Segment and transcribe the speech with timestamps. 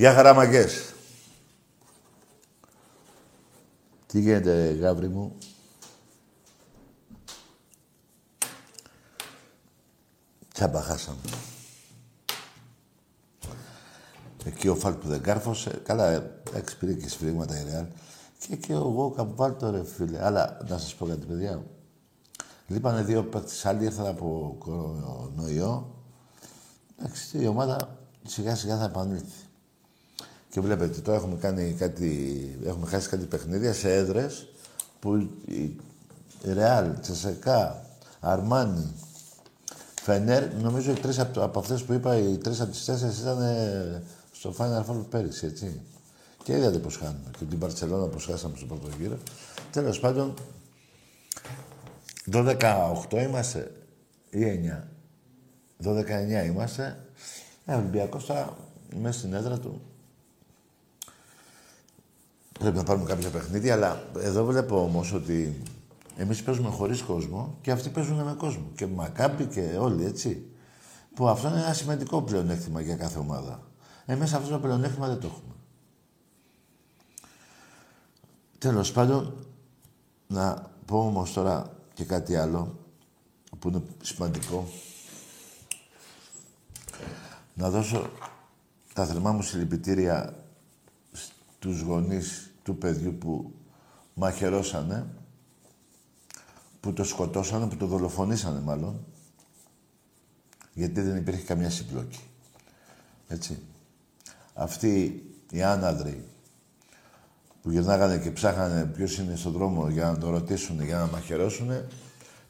[0.00, 0.94] Γεια χαραμαγκές.
[4.06, 5.36] Τι γίνεται, γάβρι μου;
[10.52, 11.18] Τσάμπα χάσαμε.
[14.44, 15.80] Εκεί ο Φάλ που δεν κάρφωσε.
[15.84, 16.12] Καλά,
[16.48, 17.86] εντάξει, πήρε και σφυρίγματα η Ρεάλ.
[18.38, 20.24] Και εκεί ο Γόκα που βάλει το ρε φίλε.
[20.24, 21.62] Αλλά να σας πω κάτι, παιδιά.
[22.66, 25.94] Λείπανε δύο παίκτες άλλοι, ήρθαν από κορονοϊό.
[26.98, 29.48] Εντάξει, η ομάδα σιγά σιγά θα επανέλθει.
[30.50, 34.48] Και βλέπετε, τώρα έχουμε κάνει κάτι, έχουμε χάσει κάτι παιχνίδια σε έδρες
[35.00, 35.16] που
[35.46, 35.76] η
[36.42, 37.84] Ρεάλ, Τσεσεκά,
[38.20, 38.92] Αρμάνι,
[40.02, 43.42] Φενέρ, νομίζω οι τρεις από, από αυτές που είπα, οι τρεις από τις τέσσερις ήταν
[43.42, 44.02] ε,
[44.32, 45.80] στο Final Four πέρυσι, έτσι.
[46.42, 47.30] Και είδατε πώς χάνουμε.
[47.38, 49.18] Και την Παρσελόνα πώς χάσαμε στο πρώτο γύρο.
[49.70, 50.34] Τέλος πάντων,
[52.32, 52.56] 12-8
[53.10, 53.72] είμαστε
[54.30, 54.40] ή
[55.82, 55.84] 9.
[55.84, 57.04] 12-9 είμαστε.
[57.64, 58.56] Ε, ο Ολυμπιακός τώρα
[59.00, 59.80] μέσα στην έδρα του
[62.60, 65.62] πρέπει να πάρουμε κάποια παιχνίδια, αλλά εδώ βλέπω όμως ότι
[66.16, 68.70] εμείς παίζουμε χωρίς κόσμο και αυτοί παίζουν με κόσμο.
[68.74, 70.46] Και Μακάμπι και όλοι, έτσι.
[71.14, 73.62] Που αυτό είναι ένα σημαντικό πλεονέκτημα για κάθε ομάδα.
[74.06, 75.54] Εμείς αυτό το πλεονέκτημα δεν το έχουμε.
[78.58, 79.46] Τέλος πάντων,
[80.26, 82.78] να πω όμως τώρα και κάτι άλλο
[83.58, 84.68] που είναι σημαντικό.
[87.54, 88.10] Να δώσω
[88.94, 90.34] τα θερμά μου συλληπιτήρια
[91.12, 93.52] στους γονείς του παιδιού που
[94.14, 95.06] μαχαιρώσανε,
[96.80, 99.04] που το σκοτώσανε, που το δολοφονήσανε μάλλον,
[100.74, 102.20] γιατί δεν υπήρχε καμιά συμπλόκη.
[103.28, 103.58] Έτσι.
[104.54, 106.24] Αυτοί οι άναδροι
[107.62, 111.70] που γυρνάγανε και ψάχανε ποιος είναι στον δρόμο για να το ρωτήσουν, για να μαχαιρώσουν,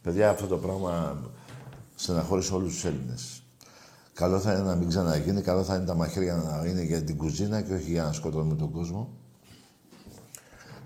[0.03, 1.20] παιδιά αυτό το πράγμα
[1.94, 3.42] στεναχώρησε όλους τους Έλληνες.
[4.12, 7.16] Καλό θα είναι να μην ξαναγίνει, καλό θα είναι τα μαχαίρια να είναι για την
[7.16, 9.19] κουζίνα και όχι για να σκοτώνουμε τον κόσμο.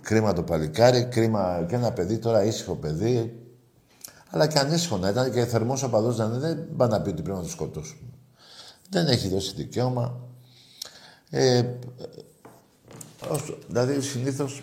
[0.05, 3.39] Κρίμα το παλικάρι, κρίμα και ένα παιδί τώρα ήσυχο παιδί.
[4.31, 7.23] Αλλά και ανήσυχο να ήταν και θερμός οπαδό να είναι, δεν πάει να πει ότι
[7.23, 8.09] πρέπει να το σκοτώσουμε.
[8.91, 10.21] Δεν έχει δώσει δικαίωμα.
[11.31, 11.65] Ε,
[13.67, 14.63] δηλαδή συνήθως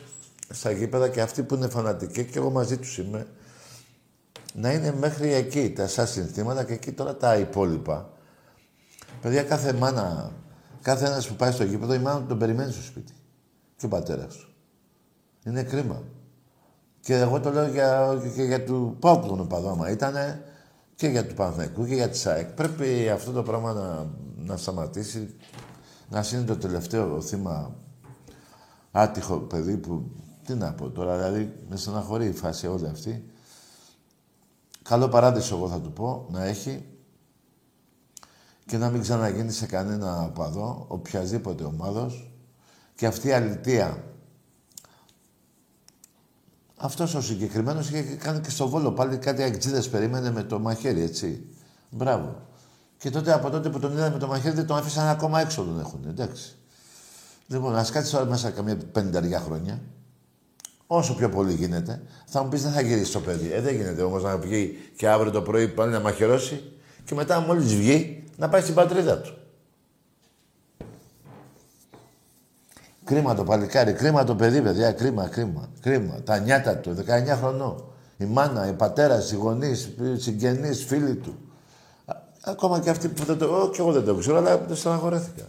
[0.50, 3.28] στα γήπεδα και αυτοί που είναι φανατικοί και εγώ μαζί τους είμαι,
[4.54, 8.10] να είναι μέχρι εκεί τα σαν συνθήματα και εκεί τώρα τα υπόλοιπα.
[9.22, 10.32] Παιδιά, κάθε μάνα,
[10.82, 13.14] κάθε ένας που πάει στο γήπεδο, η μάνα τον περιμένει στο σπίτι.
[13.78, 14.51] Και ο πατέρας του.
[15.46, 16.04] Είναι κρίμα.
[17.00, 20.46] Και εγώ το λέω για, και για του Πάουκ τον οπαδό, ήτανε
[20.96, 22.50] και για του Παναθηναϊκού και για τη ΣΑΕΚ.
[22.52, 25.36] Πρέπει αυτό το πράγμα να, να σταματήσει,
[26.10, 27.76] να είναι το τελευταίο θύμα
[28.92, 30.12] άτυχο παιδί που...
[30.46, 33.32] Τι να πω τώρα, δηλαδή με στεναχωρεί η φάση όλη αυτή.
[34.84, 36.86] Καλό παράδεισο εγώ θα του πω, να έχει
[38.66, 42.32] και να μην ξαναγίνει σε κανένα οπαδό, οποιασδήποτε ομάδος
[42.96, 44.04] και αυτή η αλητία
[46.82, 51.02] αυτός ο συγκεκριμένος είχε κάνει και στο βόλο πάλι κάτι αγκτζίδε περίμενε με το μαχαίρι,
[51.02, 51.46] έτσι.
[51.90, 52.36] Μπράβο.
[52.98, 55.64] Και τότε από τότε που τον είδαμε με το μαχαίρι δεν τον άφησαν ακόμα έξω
[55.64, 56.56] τον έχουν, εντάξει.
[57.48, 59.82] Λοιπόν, ας κάτσεις τώρα μέσα καμία πενταριά χρόνια.
[60.88, 63.52] Όσο πιο πολύ γίνεται, θα μου πεις δεν θα γυρίσεις το παιδί.
[63.52, 66.72] Ε, δεν γίνεται όμως να βγει και αύριο το πρωί πάλι να μαχαιρώσει
[67.06, 69.34] και μετά μόλις βγει να πάει στην πατρίδα του.
[73.12, 76.22] Κρίμα το παλικάρι, κρίμα το παιδί, παιδιά, κρίμα, κρίμα, κρίμα.
[76.24, 77.84] Τα νιάτα του, 19 χρονών.
[78.18, 79.70] Η μάνα, η πατέρα, οι γονεί,
[80.02, 81.36] οι συγγενείς, φίλοι του.
[82.44, 83.70] Ακόμα και αυτοί που δεν το.
[83.74, 85.44] και εγώ δεν το ξέρω, αλλά το στεναχωρέθηκα.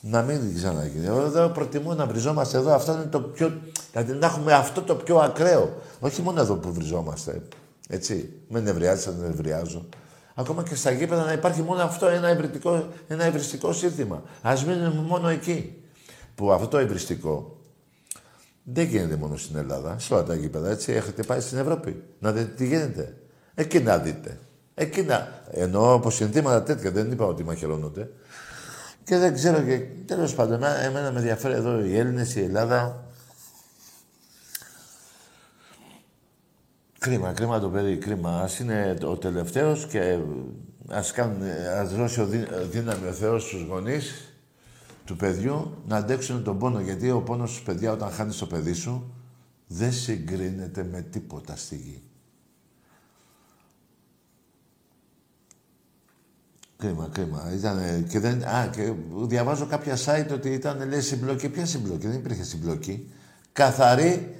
[0.00, 1.06] Να μην ξαναγίνει.
[1.06, 2.74] Εγώ εδώ προτιμώ να βριζόμαστε εδώ.
[2.74, 3.52] Αυτό είναι το πιο.
[3.92, 5.76] Δηλαδή να έχουμε αυτό το πιο ακραίο.
[6.00, 7.42] Όχι μόνο εδώ που βριζόμαστε.
[7.88, 8.32] Έτσι.
[8.48, 9.88] Με νευριάζεις, δεν νευριάζω.
[10.34, 14.22] Ακόμα και στα γήπεδα να υπάρχει μόνο αυτό ένα, ευρυστικό, ένα ευρυστικό σύνθημα.
[14.42, 15.77] Α μείνουμε μόνο εκεί
[16.38, 17.60] που αυτό το εμπριστικό
[18.62, 20.92] δεν γίνεται μόνο στην Ελλάδα, σε όλα τα γήπεδα, έτσι.
[20.92, 22.02] Έχετε πάει στην Ευρώπη.
[22.18, 23.16] Να δείτε τι γίνεται.
[23.54, 24.38] Εκεί να δείτε.
[24.74, 25.42] Εκεί να...
[25.50, 28.10] Εννοώ από συνθήματα τέτοια, δεν είπα ότι μαχαιρώνονται.
[29.04, 33.04] Και δεν ξέρω και τέλος πάντων, εμένα με ενδιαφέρει εδώ οι Έλληνες, η Ελλάδα.
[36.98, 38.40] Κρίμα, κρίμα το παιδί, κρίμα.
[38.40, 40.18] Α είναι ο τελευταίος και
[40.88, 41.14] ας
[41.80, 42.22] ας δώσει
[42.70, 44.27] δύναμη ο Θεός στους γονείς
[45.08, 46.80] του παιδιού να αντέξουν τον πόνο.
[46.80, 49.14] Γιατί ο πόνος στους παιδιά όταν χάνεις το παιδί σου
[49.66, 52.02] δεν συγκρίνεται με τίποτα στη γη.
[56.76, 57.52] Κρίμα, κρίμα.
[57.54, 61.48] Ήτανε, και, δεν, α, και διαβάζω κάποια site ότι ήταν, λέει, συμπλοκή.
[61.48, 63.10] Ποια συμπλοκή, δεν υπήρχε συμπλοκή.
[63.52, 64.34] Καθαρή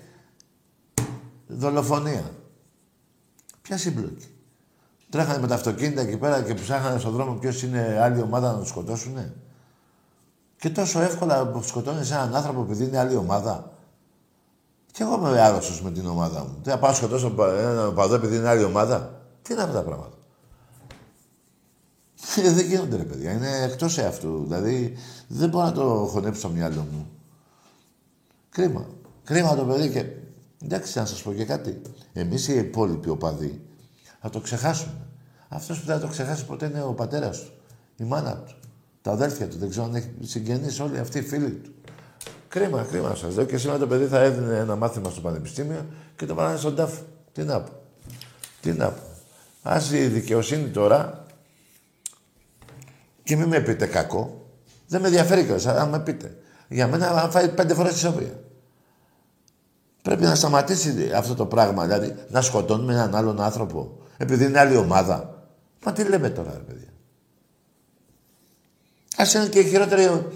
[1.46, 2.30] δολοφονία.
[3.62, 4.26] Ποια συμπλοκή;
[5.10, 8.58] Τρέχανε με τα αυτοκίνητα εκεί πέρα και ψάχνανε στον δρόμο ποιος είναι άλλη ομάδα να
[8.58, 9.34] τους σκοτώσουνε;
[10.58, 13.72] Και τόσο εύκολα σκοτώνεις έναν άνθρωπο επειδή είναι άλλη ομάδα.
[14.92, 16.60] Και εγώ είμαι άρρωστος με την ομάδα μου.
[16.62, 19.22] Τι να πάω σκοτώσω έναν παδό επειδή είναι άλλη ομάδα.
[19.42, 20.16] Τι είναι αυτά τα πράγματα;
[22.36, 23.32] Ε, δεν γίνονται ρε παιδιά.
[23.32, 24.42] Είναι εκτός αυτού.
[24.42, 24.96] Δηλαδή
[25.28, 27.10] δεν μπορώ να το χωνέψω στο μυαλό μου.
[28.50, 28.86] Κρίμα.
[29.24, 30.04] Κρίμα το παιδί και.
[30.64, 31.82] Εντάξει, να σας πω και κάτι.
[32.12, 33.60] Εμείς οι υπόλοιποι οπαδοί
[34.20, 35.06] θα το ξεχάσουμε.
[35.48, 37.52] Αυτός που δεν θα το ξεχάσει ποτέ είναι ο πατέρας του.
[37.96, 38.56] Η μάνα του.
[39.08, 39.58] Τα αδέλφια του.
[39.58, 41.74] Δεν ξέρω αν έχει συγγενείς όλοι αυτοί οι φίλοι του.
[42.48, 43.44] Κρίμα, κρίμα σας λέω.
[43.44, 47.02] Και σήμερα το παιδί θα έδινε ένα μάθημα στο πανεπιστήμιο και το βάλανε στον τάφο.
[47.32, 47.72] Τι να πω.
[48.60, 49.00] Τι να πω.
[49.62, 51.24] Α η δικαιοσύνη τώρα.
[53.22, 54.46] Και μην με πείτε κακό.
[54.88, 56.36] Δεν με ενδιαφέρει κιόλας, αν με πείτε.
[56.68, 58.40] Για μένα θα φάει πέντε φορές τη σοβία.
[60.02, 61.84] Πρέπει να σταματήσει αυτό το πράγμα.
[61.84, 65.46] Δηλαδή να σκοτώνουμε έναν άλλον άνθρωπο επειδή είναι άλλη ομάδα.
[65.84, 66.88] Μα τι λέμε τώρα, ρε παιδιά.
[69.18, 70.26] Α είναι και η χειρότερη.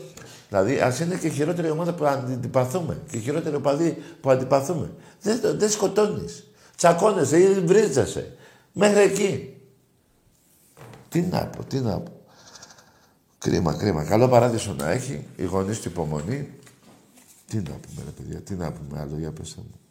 [0.49, 2.99] Δηλαδή, ας είναι και η χειρότερη ομάδα που αντιπαθούμε.
[3.11, 4.91] Και η χειρότερη οπαδή που αντιπαθούμε.
[5.23, 6.47] Δεν, δεν σκοτώνεις.
[6.77, 8.37] Τσακώνεσαι ή βρίζεσαι.
[8.73, 9.57] Μέχρι εκεί.
[11.09, 12.13] Τι να πω, τι να πω.
[13.39, 14.05] Κρίμα, κρίμα.
[14.05, 15.27] Καλό παράδεισο να έχει.
[15.37, 16.49] Η γονείς του υπομονή.
[17.47, 19.82] Τι να πούμε, ρε παιδιά, τι να πούμε άλλο, για πέστε μου.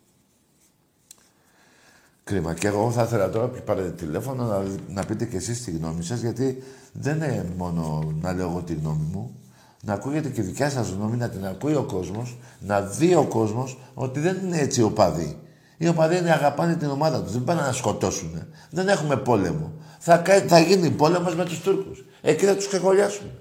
[2.32, 2.54] Κρίμα.
[2.54, 6.04] Και εγώ θα ήθελα τώρα που πάρετε τηλέφωνο να, να πείτε κι εσείς τη γνώμη
[6.04, 6.64] σας, γιατί
[6.94, 9.36] δεν είναι μόνο να λέω εγώ τη γνώμη μου.
[9.82, 13.24] Να ακούγεται και η δικιά σας γνώμη, να την ακούει ο κόσμος, να δει ο
[13.24, 15.40] κόσμος ότι δεν είναι έτσι ο παδί.
[15.78, 18.44] Οι οπαδοί είναι αγαπάνε την ομάδα τους, δεν πάνε να σκοτώσουν.
[18.70, 19.72] Δεν έχουμε πόλεμο.
[20.00, 22.06] Θα, θα γίνει πόλεμος με τους Τούρκους.
[22.22, 23.32] Εκεί θα τους ξεκολλιάσουμε.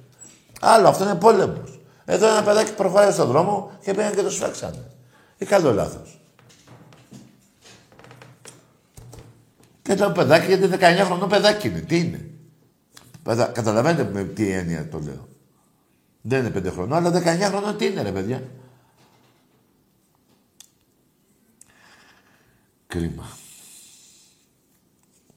[0.61, 1.80] Άλλο, αυτό είναι πόλεμος.
[2.04, 4.90] Εδώ ένα παιδάκι προχωράει στον δρόμο και πήγαν και το σφάξανε.
[5.38, 6.19] Ή καλό λάθος.
[9.90, 11.80] Και το παιδάκι, γιατί 19 χρονών παιδάκι είναι.
[11.80, 12.30] Τι είναι;
[13.23, 13.47] Παιδα...
[13.47, 15.28] Καταλαβαίνετε με τι έννοια το λέω.
[16.20, 18.42] Δεν είναι 5 χρονών, αλλά 19 χρονών τι είναι, ρε παιδιά;
[22.87, 23.25] Κρίμα.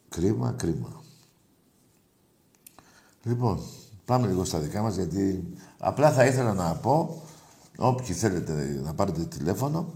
[0.09, 1.03] Κρίμα, κρίμα.
[3.23, 3.59] Λοιπόν,
[4.05, 7.23] πάμε λίγο στα δικά μας, γιατί απλά θα ήθελα να πω,
[7.77, 9.93] όποιοι θέλετε να πάρετε τηλέφωνο,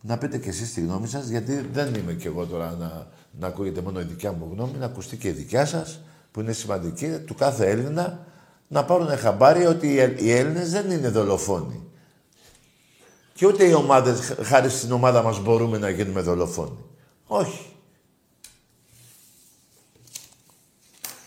[0.00, 3.46] να πείτε και εσείς τη γνώμη σας, γιατί δεν είμαι κι εγώ τώρα να, να
[3.46, 6.00] ακούγεται μόνο η δικιά μου γνώμη, να ακουστεί και η δικιά σας,
[6.30, 8.26] που είναι σημαντική, του κάθε Έλληνα,
[8.68, 11.82] να πάρουν χαμπάρι ότι οι Έλληνες δεν είναι δολοφόνοι.
[13.34, 16.84] Και ούτε οι ομάδες, χάρη στην ομάδα μας, μπορούμε να γίνουμε δολοφόνοι.
[17.26, 17.66] Όχι.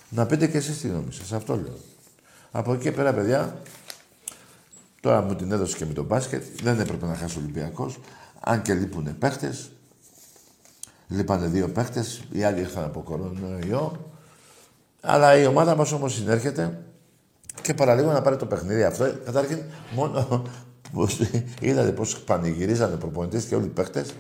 [0.10, 1.78] Να πείτε και εσείς τη γνώμη σας, αυτό λέω.
[2.52, 3.62] Από εκεί πέρα, παιδιά,
[5.02, 8.00] τώρα μου την έδωσε και με τον μπάσκετ, δεν έπρεπε να χάσει ο Ολυμπιακός.
[8.40, 9.72] Αν και λείπουν παίχτες.
[11.08, 14.12] Λείπανε δύο παίχτες, οι άλλοι ήρθαν από κορονοϊό.
[15.02, 16.84] Αλλά η ομάδα μας όμως συνέρχεται
[17.62, 19.14] και παραλίγο να πάρει το παιχνίδι αυτό.
[19.26, 19.64] Καταρχήν,
[19.96, 20.44] μόνο
[20.94, 21.20] πώς,
[21.62, 24.14] είδατε πώς πανηγυρίζανε οι προπονητές και όλοι οι παίχτες.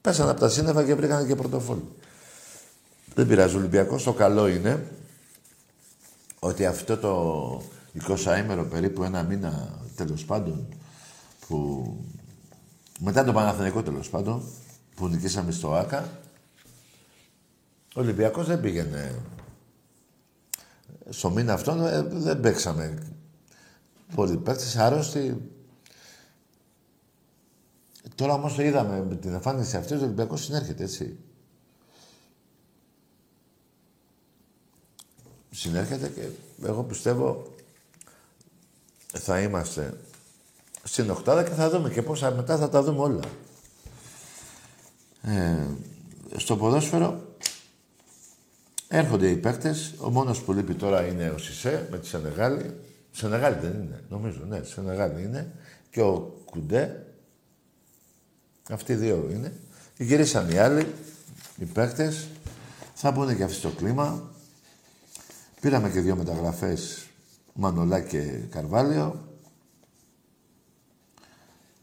[0.00, 1.88] Πέσανε από τα σύννεφα και βρήκαν και πρωτοφόλι.
[3.14, 3.54] Δεν πειράζει.
[3.54, 4.86] Ο Ολυμπιακός το καλό είναι
[6.38, 7.62] ότι αυτό το
[8.08, 10.66] 20ήμερο περίπου ένα μήνα τέλος πάντων
[11.48, 11.86] που
[13.00, 14.42] μετά τον Παναθηναϊκό τέλος πάντων,
[14.94, 16.08] που νικήσαμε στο ΆΚΑ,
[17.94, 19.22] ο Ολυμπιακός δεν πήγαινε.
[21.08, 23.14] Στο μήνα αυτό ε, δεν παίξαμε.
[24.14, 25.50] Πολλοί παίκτες άρρωστοι.
[28.14, 31.18] Τώρα όμως το είδαμε με την εμφάνιση αυτή, ο Ολυμπιακός συνέρχεται, έτσι.
[35.50, 36.28] Συνέρχεται και
[36.66, 37.54] εγώ πιστεύω
[39.12, 40.00] θα είμαστε
[40.82, 43.22] στην οκτάδα και θα δούμε και πόσα μετά θα τα δούμε όλα.
[45.26, 45.66] Ε,
[46.36, 47.36] στο ποδόσφαιρο
[48.88, 49.94] έρχονται οι παίκτες.
[49.98, 52.74] Ο μόνος που λείπει τώρα είναι ο Σισε με τη Σενεγάλη.
[53.10, 55.52] Σενεγάλη δεν είναι, νομίζω, ναι, Σενεγάλη είναι.
[55.90, 57.06] Και ο Κουντέ.
[58.70, 59.52] Αυτοί οι δύο είναι.
[59.98, 60.86] Γυρίσαν οι άλλοι,
[61.56, 62.26] οι παίκτες.
[62.94, 64.30] Θα μπουν και αυτοί στο κλίμα.
[65.60, 67.06] Πήραμε και δύο μεταγραφές,
[67.52, 69.33] Μανολά και Καρβάλιο.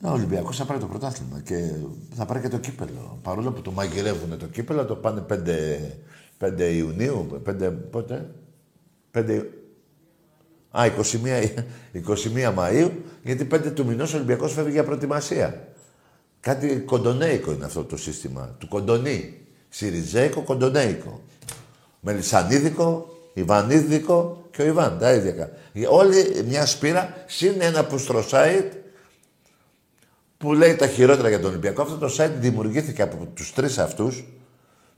[0.04, 1.72] Ο Ολυμπιακός θα πάρει το πρωτάθλημα και
[2.16, 3.20] θα πάρει και το κύπελο.
[3.24, 5.36] Παρόλο που το μαγειρεύουν το κύπελο, το πάνε 5,
[6.38, 8.30] 5 Ιουνίου, 5, πότε,
[9.12, 9.46] 5,
[10.72, 10.94] Α, 21,
[11.94, 12.92] 21 Μαΐου,
[13.24, 15.68] γιατί 5 του μηνός ο Ολυμπιακός φεύγει για προετοιμασία.
[16.40, 19.38] Κάτι κοντονέικο είναι αυτό το σύστημα, του κοντονί.
[19.70, 21.22] Σιριζέικο, κοντονέικο.
[22.00, 25.52] Μελισανίδικο, Ιβανίδικο και ο Ιβάν, τα ίδια.
[25.90, 28.70] Όλη μια σπήρα, συν ένα που στρωσάει
[30.42, 31.82] που λέει τα χειρότερα για τον Ολυμπιακό.
[31.82, 34.24] Αυτό το site δημιουργήθηκε από τους τρεις αυτούς,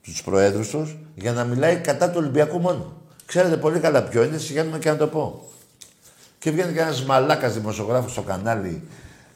[0.01, 3.01] τους προέδρους τους, για να μιλάει κατά του Ολυμπιακού μόνο.
[3.25, 5.50] Ξέρετε πολύ καλά ποιο είναι, συγγνώμη και να το πω.
[6.39, 8.83] Και βγαίνει και ένας μαλάκας δημοσιογράφος στο κανάλι,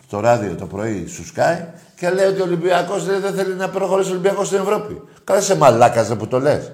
[0.08, 4.10] στο ράδιο το πρωί, σου σκάει και λέει ότι ο Ολυμπιακός δεν θέλει να προχωρήσει
[4.10, 5.02] ο Ολυμπιακός στην Ευρώπη.
[5.24, 6.72] Καλά σε μαλάκας που το λες.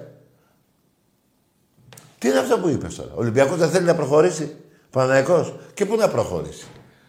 [2.18, 4.56] Τι είναι αυτό που είπες τώρα; Ο Ολυμπιακός δεν θέλει να προχωρήσει;
[4.90, 5.58] Παναναϊκό.
[5.74, 6.66] Και πού να προχωρήσει;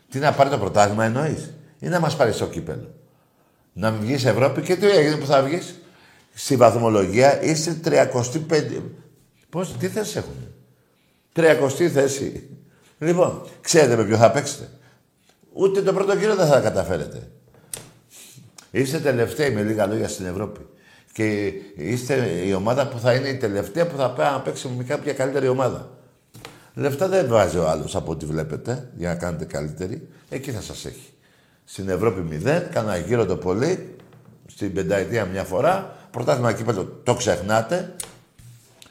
[0.10, 1.53] Τι να πάρει το πρωτάθλημα εννοείς;
[1.86, 2.94] Ή να μας πάρεις στο κύπελο.
[3.74, 5.82] Να βγεις Ευρώπη και τι έγινε που θα βγεις;
[6.34, 8.82] Στη βαθμολογία είσαι 35.
[9.50, 10.36] Πώς, τι θέση έχουν;
[11.34, 12.50] 30 θέση.
[13.00, 14.70] Λοιπόν, ξέρετε με ποιο θα παίξετε.
[15.54, 17.30] Ούτε το πρώτο κύριο δεν θα καταφέρετε.
[18.72, 20.68] Είστε τελευταίοι με λίγα λόγια στην Ευρώπη.
[21.13, 22.15] Και είστε
[22.46, 25.48] η ομάδα που θα είναι η τελευταία που θα πάει να παίξει με κάποια καλύτερη
[25.48, 25.89] ομάδα.
[26.74, 30.08] Λεφτά δεν βάζει ο άλλος από ό,τι βλέπετε για να κάνετε καλύτερη.
[30.30, 31.14] Εκεί θα σας έχει.
[31.65, 33.95] Στην Ευρώπη μηδέν, κάνα γύρω το πολύ,
[34.45, 37.95] στην πενταετία μια φορά, πρωτάθλημα κύπελο το ξεχνάτε.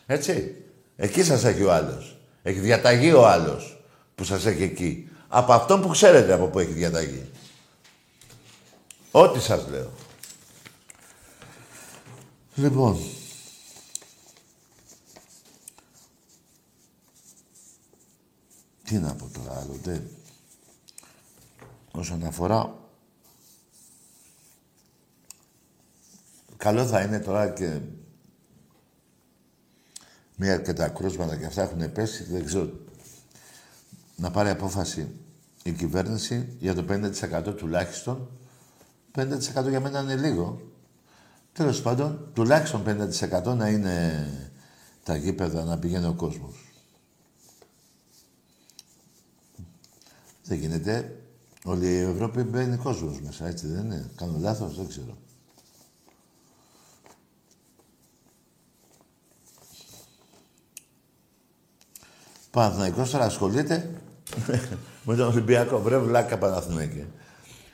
[0.07, 0.55] Έτσι.
[0.97, 2.17] Εκεί σας έχει ο άλλος.
[2.43, 5.09] Έχει διαταγεί ο άλλος που σας έχει εκεί.
[5.29, 7.31] Από αυτόν που ξέρετε από πού έχει διαταγεί.
[9.11, 9.91] Ό,τι σας λέω.
[12.55, 12.99] Λοιπόν.
[18.85, 20.14] Τι να πω τώρα άλλο, δεν.
[21.97, 22.83] Όσον αφορά...
[26.57, 27.81] Καλό θα είναι τώρα και
[30.37, 32.71] μία αρκετά κρούσματα και αυτά έχουν πέσει, δεν ξέρω,
[34.17, 35.21] να πάρει απόφαση
[35.63, 38.31] η κυβέρνηση για το 50% τουλάχιστον.
[39.15, 40.73] 50% για μένα είναι λίγο.
[41.53, 44.27] Τέλος πάντων, τουλάχιστον 50% να είναι
[45.03, 46.73] τα γήπεδα να πηγαίνει ο κόσμος.
[50.45, 51.24] Δεν γίνεται.
[51.67, 55.17] Όλη η Ευρώπη μπαίνει κόσμος μέσα, έτσι δεν είναι; Κάνω λάθος, δεν ξέρω.
[62.51, 63.91] Παναθηναϊκός τώρα ασχολείται;
[65.05, 65.79] Με τον Ολυμπιακό.
[65.79, 67.07] Βρε βλάκα Παναθηναϊκέ.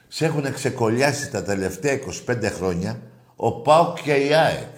[0.09, 3.01] Σε έχουν ξεκολλιάσει τα τελευταία 25 χρόνια
[3.37, 4.75] ο ΠΑΟΚ και η ΑΕΚ.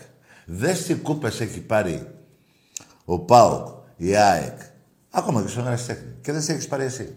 [0.46, 2.08] Δες τι κούπες έχει πάρει
[3.04, 3.66] ο ΠΑΟΚ,
[3.96, 4.58] η ΑΕΚ.
[5.10, 6.14] Ακόμα και στον Αριστέχνη.
[6.20, 7.16] Και δεν σε έχεις πάρει εσύ.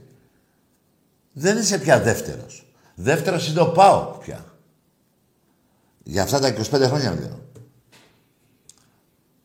[1.37, 2.65] Δεν είσαι πια δεύτερος.
[2.95, 4.45] Δεύτερος είναι ο ΠΑΟΚ πια.
[6.03, 7.39] Για αυτά τα 25 χρόνια λέω.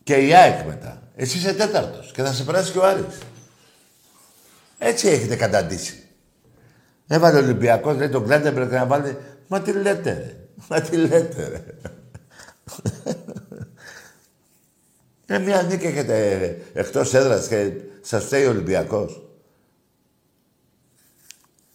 [0.03, 1.03] Και η ΑΕΚ μετά.
[1.17, 3.19] Εσύ είσαι τέταρτος και θα σε περάσει και ο Άρης.
[4.79, 6.09] Έτσι έχετε καταντήσει.
[7.07, 9.17] Έβαλε ο Ολυμπιακός, λέει τον Κλέντεμπεργκ να βάλει.
[9.47, 10.37] Μα τι λέτε, ρε.
[10.69, 11.65] Μα τι λέτε, ρε.
[15.27, 19.30] Ε, μια νίκη έχετε εκτός έδρας και σας φταίει ο Ολυμπιακός.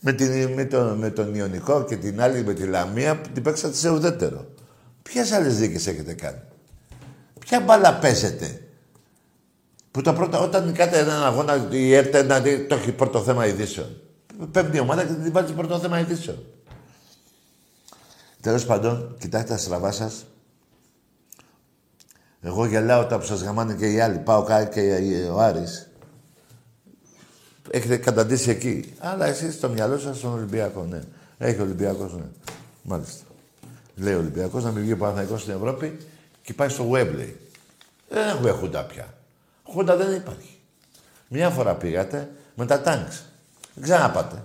[0.08, 3.76] Με, την, με, τον, με τον Ιωνικό και την άλλη με τη Λαμία την παίξατε
[3.76, 4.46] σε ουδέτερο.
[5.02, 6.42] Ποιες άλλες δίκες έχετε κάνει;
[7.40, 8.68] Ποια μπάλα παίζετε;
[9.92, 13.46] Που το πρώτο, όταν νικάτε έναν αγώνα, η ΕΡΤ να δει, το έχει πρώτο θέμα
[13.46, 14.02] ειδήσεων.
[14.52, 16.46] Πέμπτη ομάδα και την βάζει πρώτο θέμα ειδήσεων.
[18.42, 20.26] Τέλος πάντων, κοιτάξτε τα στραβά σας.
[22.42, 24.18] Εγώ γελάω όταν που σας γαμάνε και οι άλλοι.
[24.18, 24.82] Πάω κάτω και
[25.34, 25.90] ο Άρης.
[27.70, 28.94] Έχετε καταντήσει εκεί.
[29.00, 31.02] Αλλά εσείς στο μυαλό σας στον Ολυμπιακό, ναι.
[31.38, 32.26] Έχει Ολυμπιακός, ναι.
[32.84, 33.24] Μάλιστα.
[33.96, 34.94] Λέει ο Ολυμπιακός να μην βγει
[35.34, 35.98] ο στην Ευρώπη
[36.42, 37.34] και πάει στο Webley.
[38.10, 39.14] Δεν έχουμε χούντα πια.
[39.64, 40.58] Χούντα δεν υπάρχει.
[41.28, 43.26] Μια φορά πήγατε με τα τάγκς.
[43.74, 44.44] Δεν ξαναπάτε.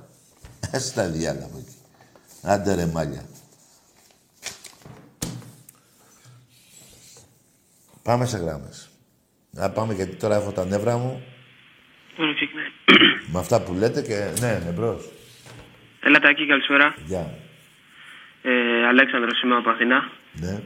[0.70, 1.76] Έστε τα διάλα από εκεί.
[2.42, 3.24] Άντε ρε μάλια.
[8.02, 8.88] Πάμε σε γράμμες.
[9.50, 11.22] Να πάμε γιατί τώρα έχω τα νεύρα μου.
[13.32, 14.40] Με αυτά που λέτε και...
[14.40, 15.08] Ναι, εμπρός.
[16.00, 16.94] Έλατε εκεί, καλησπέρα.
[17.06, 17.34] Γεια.
[18.42, 20.10] Ε, Αλέξανδρος είμαι από Αθηνά.
[20.32, 20.60] Ναι.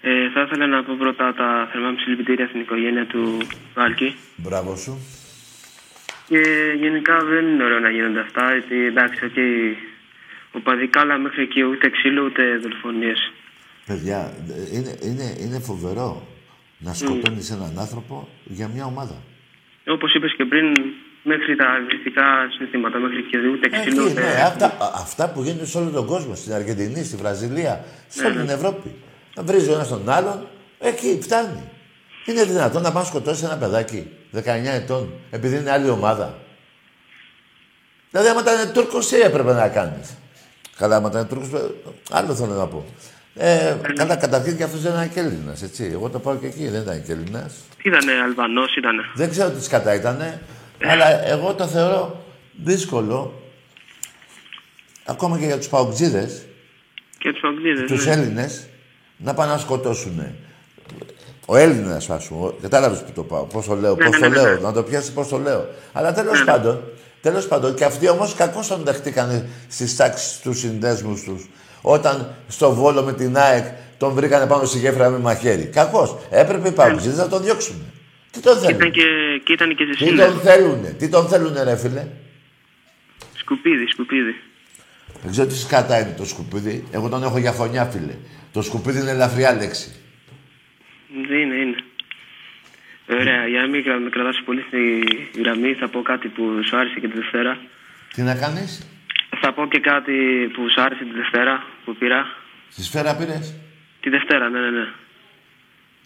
[0.00, 3.38] Ε, θα ήθελα να πω πρώτα τα θερμά μου συλληπιτήρια στην οικογένεια του
[3.74, 4.14] Βάλκη.
[4.36, 4.98] Μπράβο σου.
[6.28, 6.42] Και
[6.78, 9.76] γενικά δεν είναι ωραίο να γίνονται αυτά, γιατί εντάξει, okay,
[10.52, 13.32] ο Παδικάλα μέχρι εκεί ούτε ξύλο ούτε δολοφονίες.
[13.86, 14.32] Παιδιά,
[14.72, 16.26] είναι, είναι, είναι φοβερό
[16.78, 17.56] να σκοτώνεις mm.
[17.56, 19.22] έναν άνθρωπο για μια ομάδα.
[19.86, 20.74] Όπως είπες και πριν,
[21.24, 22.24] μέχρι τα αγγλιστικά
[22.56, 24.20] συνθήματα, μέχρι και ούτε ξύλο ούτε...
[24.20, 28.34] Ναι, αυτά, αυτά που γίνονται σε όλο τον κόσμο, στην Αργεντινή, στη Βραζιλία, σε όλη
[28.34, 28.52] ναι, την ναι.
[28.52, 28.94] Ευρώπη.
[29.34, 30.46] Να βρίζει ο ένας τον άλλον,
[30.78, 31.70] εκεί φτάνει.
[32.26, 36.38] Είναι δυνατόν να πας σκοτώσει ένα παιδάκι 19 ετών επειδή είναι άλλη ομάδα;
[38.10, 40.18] Δηλαδή, άμα ήταν Τούρκος, τι έπρεπε να κάνεις;
[40.76, 41.48] Καλά, άμα ήταν Τούρκος,
[42.10, 42.84] άλλο θέλω να πω.
[43.36, 45.90] Ε, καλά, καταρχήν και αυτός δεν ήταν και Έλληνας, έτσι.
[45.92, 47.54] Εγώ το πάω και εκεί, δεν ήταν και Έλληνας.
[47.82, 48.94] Ήταν Αλβανός, ήταν.
[49.14, 50.40] Δεν ξέρω τι κατά ήταν,
[50.82, 52.24] αλλά εγώ το θεωρώ
[52.62, 53.42] δύσκολο
[55.04, 56.30] ακόμα και για τους παουτζίδε.
[57.18, 57.82] Και τους παουτζίδε.
[57.82, 58.12] Τους ναι.
[58.12, 58.68] Έλληνες
[59.16, 60.36] να πάνε να σκοτώσουν.
[61.46, 62.52] Ο Έλληνας, ας πούμε.
[62.62, 63.44] Κατάλαβες που το πάω.
[63.44, 64.60] Πώς το λέω, ναι, πώς ναι, το ναι, λέω.
[64.60, 65.68] Να το πιάσει πώς το λέω.
[65.92, 66.82] Αλλά τέλος πάντων,
[67.24, 71.48] Τέλος πάντων, και αυτοί όμως κακώς τον δεχτήκαν στις τάξεις τους συνδέσμους τους.
[71.82, 73.64] Όταν στο βόλο με την ΑΕΚ
[73.98, 75.64] τον βρήκανε πάνω στη γέφυρα με μαχαίρι.
[75.64, 76.16] Κακώς.
[76.30, 77.92] Έπρεπε οι παγκοσμίδε να τον διώξουν.
[78.34, 79.06] Τι τον θέλουν; Ήταν και,
[79.44, 82.06] και ήταν και Τι τον θέλουνε; Τι τον θέλουνε, ρε φίλε;
[83.36, 84.34] Σκουπίδι, σκουπίδι.
[85.22, 86.84] Δεν ξέρω τι σκάτα είναι το σκουπίδι.
[86.92, 88.14] Εγώ τον έχω για φωνιά, φίλε.
[88.52, 89.94] Το σκουπίδι είναι ελαφριά λέξη.
[91.16, 91.76] Είναι, είναι.
[93.10, 95.04] Ωραία, για να μην κρα- με κρατάς πολύ στη
[95.42, 97.58] γραμμή, θα πω κάτι που σου άρεσε και τη Δευτέρα.
[98.14, 98.86] Τι να κάνεις;
[99.40, 100.12] Θα πω και κάτι
[100.54, 102.26] που σου άρεσε τη Δευτέρα που πήρα.
[102.68, 103.54] Στη σφαίρα πήρες;
[104.00, 104.86] Τη Δευτέρα, ναι, ναι, ναι.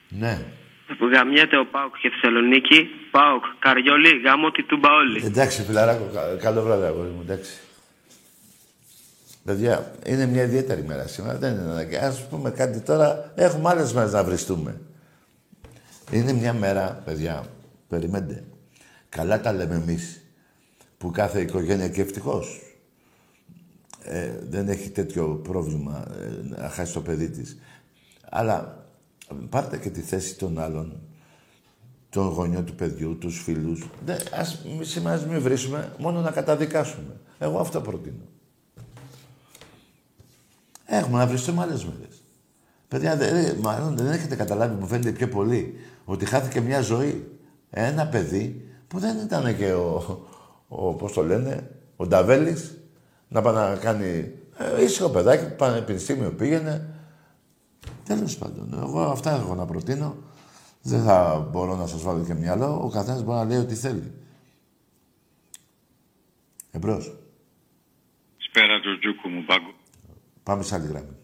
[0.08, 0.38] Ναι.
[0.98, 2.88] Που γαμιέται ο Πάουκ και Θεσσαλονίκη.
[3.10, 5.24] Πάουκ, Καριόλι, γάμο τη τούμπα όλοι.
[5.24, 7.52] Εντάξει, φιλαράκο, κα- καλό βράδυ, αγόρι μου, εντάξει.
[9.44, 11.38] Παιδιά, είναι μια ιδιαίτερη μέρα σήμερα.
[11.38, 12.06] Δεν είναι αναγκαία.
[12.06, 13.32] Ας πούμε κάτι τώρα.
[13.36, 14.80] Έχουμε άλλες μέρες να βριστούμε.
[16.10, 17.44] Είναι μια μέρα, παιδιά,
[17.88, 18.44] περιμένετε.
[19.08, 20.20] Καλά τα λέμε εμείς,
[20.98, 22.60] που κάθε οικογένεια και ευτυχώς
[24.04, 27.58] ε, δεν έχει τέτοιο πρόβλημα ε, να χάσει το παιδί της.
[28.30, 28.86] Αλλά
[29.48, 31.00] πάρτε και τη θέση των άλλων,
[32.10, 33.88] τον γονιό του παιδιού, τους φίλους.
[34.04, 37.16] Δεν, ας μη- σήμερα ας μην βρίσουμε, μόνο να καταδικάσουμε.
[37.38, 38.24] Εγώ αυτό προτείνω.
[40.86, 42.22] Έχουμε να βριστούμε άλλες μέρες.
[42.88, 47.38] Παιδιά, δεν, μάλλον δεν έχετε καταλάβει, μου φαίνεται πιο πολύ, ότι χάθηκε μια ζωή.
[47.70, 50.18] Ένα παιδί που δεν ήταν και ο,
[50.68, 52.78] ο πώς το λένε, ο Νταβέλης,
[53.28, 54.32] να πάει να κάνει
[54.76, 56.88] ε, ήσυχο παιδάκι, πανεπιστήμιο πήγαινε.
[58.08, 60.16] Τέλος πάντων, εγώ αυτά έχω να προτείνω.
[60.82, 62.80] Δεν θα μπορώ να σας βάλω και μυαλό.
[62.84, 64.12] Ο καθένας μπορεί να λέει ό,τι θέλει.
[66.70, 67.16] Εμπρός.
[68.36, 69.74] Σπέρα του Τζούκου μου, Πάγκο.
[70.42, 71.16] Πάμε σε άλλη γραμμή.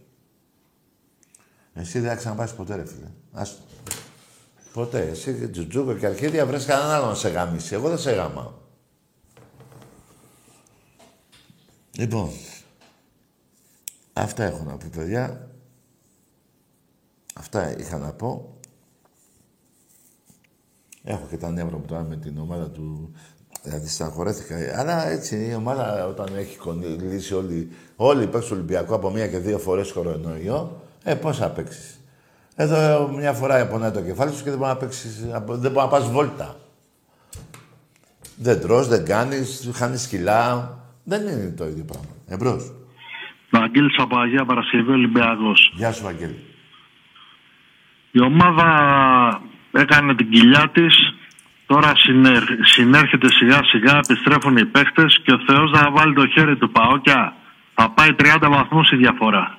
[1.74, 3.10] Εσύ δεν θα ξαναπάσεις ποτέ, ρε φίλε.
[3.32, 3.62] Άστο.
[4.72, 5.08] Ποτέ.
[5.08, 7.74] Εσύ και Τζουτζούκο και Αρχίδια βρες κανέναν άλλο να σε γαμίσει.
[7.74, 8.52] Εγώ δεν σε γαμάω.
[11.96, 12.30] Λοιπόν,
[14.12, 15.53] αυτά έχω να πω, παιδιά.
[17.34, 18.58] Αυτά είχα να πω.
[21.04, 23.14] Έχω και τα νεύρα μου τώρα με την ομάδα του.
[23.62, 24.80] Δηλαδή, στεναχωρέθηκα.
[24.80, 29.58] Αλλά έτσι η ομάδα όταν έχει κολλήσει όλοι, όλοι παίξουν Ολυμπιακό από μία και δύο
[29.58, 32.00] φορές κορονοϊό, ε, πώς θα παίξεις.
[32.56, 35.88] Εδώ μια φορά πονάει το κεφάλι σου και δεν μπορεί να παίξεις, δεν μπορεί να
[35.88, 36.56] πας βόλτα.
[38.36, 40.78] Δεν τρως, δεν κάνεις, χάνεις κιλά.
[41.04, 42.08] Δεν είναι το ίδιο πράγμα.
[42.26, 42.72] Εμπρός.
[43.50, 45.72] Βαγγέλης από Αγία Παρασκευή Ολυμπιακός.
[45.76, 46.53] Γεια σου, Βαγγέλη.
[48.16, 48.68] Η ομάδα
[49.72, 51.14] έκανε την κοιλιά της.
[51.66, 56.56] Τώρα συνέρ, συνέρχεται σιγά σιγά, επιστρέφουν οι παίχτες και ο Θεός θα βάλει το χέρι
[56.56, 57.34] του Παόκια.
[57.74, 59.58] Θα πάει 30 βαθμούς η διαφορά.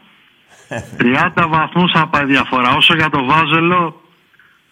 [1.35, 2.69] 30 βαθμούς θα πάει η διαφορά.
[2.75, 4.01] Όσο για το Βάζελο,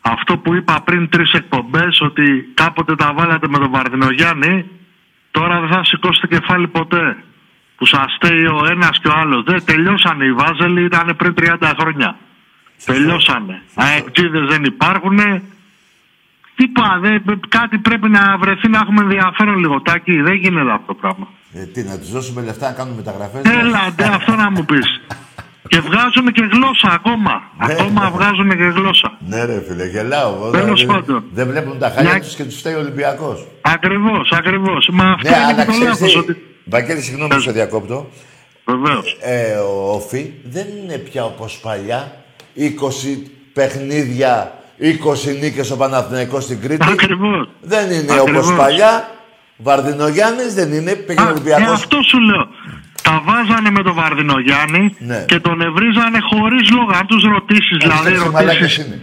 [0.01, 4.69] αυτό που είπα πριν τρεις εκπομπές, ότι κάποτε τα βάλατε με τον Βαρδινογιάννη,
[5.31, 7.23] τώρα δεν θα σηκώσει το κεφάλι ποτέ.
[7.75, 9.43] Που σας στέει ο ένας και ο άλλος.
[9.43, 12.17] Δεν τελειώσανε οι Βάζελοι, ήταν πριν 30 χρόνια.
[12.85, 13.61] Τελειώσανε.
[13.75, 15.19] Αεκτζίδες δεν υπάρχουν.
[16.55, 20.21] Τίποτα, δεν- κάτι πρέπει να βρεθεί να έχουμε ενδιαφέρον λιγοτάκι.
[20.21, 21.27] Δεν γίνεται αυτό το πράγμα.
[21.53, 25.01] Ε, τι, να τους δώσουμε λεφτά να κάνουμε μεταγραφές; Έλα, ντε, αυτό να μου πεις.
[25.71, 27.41] Και βγάζουν και γλώσσα ακόμα.
[27.67, 28.09] Ναι, ακόμα ναι.
[28.09, 29.17] βγάζουν και γλώσσα.
[29.19, 30.33] Ναι ρε φίλε, γελάω.
[30.33, 30.49] εγώ.
[30.49, 31.23] Τέλος Δεν- πάντων.
[31.33, 33.47] Δεν βλέπουν τα χάλια Μια- τους και τους φταίει ο Ολυμπιακός.
[33.61, 34.89] Ακριβώς, ακριβώς.
[34.91, 36.11] Μα αυτό Ναι, είναι αλλά και το ξέρεις λάθος.
[36.11, 36.41] τι, Ότι...
[36.65, 38.09] Βαγγέλη, συγγνώμη που σε διακόπτω.
[38.65, 39.17] Βεβαίως.
[39.21, 42.22] Ε, ο Όφη δεν είναι πια όπως παλιά.
[42.55, 43.17] 20
[43.53, 46.85] παιχνίδια, 20 νίκες ο Παναθηναϊκός στην Κρήτη.
[46.91, 47.49] Ακριβώς.
[47.61, 48.45] Δεν είναι Ακριβώς.
[48.47, 49.09] όπως παλιά.
[49.57, 51.71] Βαρδινογιάννης δεν είναι, πήγε ο Α, ε, Ολυμπιακός.
[51.71, 52.47] αυτό σου λέω.
[53.03, 55.25] Τα βάζανε με τον Βαρδινογιάννη Ναι.
[55.27, 56.91] και τον ευρίζανε χωρίς λόγο.
[56.99, 58.97] Αν τους ρωτήσεις, δηλαδή Αυτές οι μαλάκες ρωτήσεις είναι.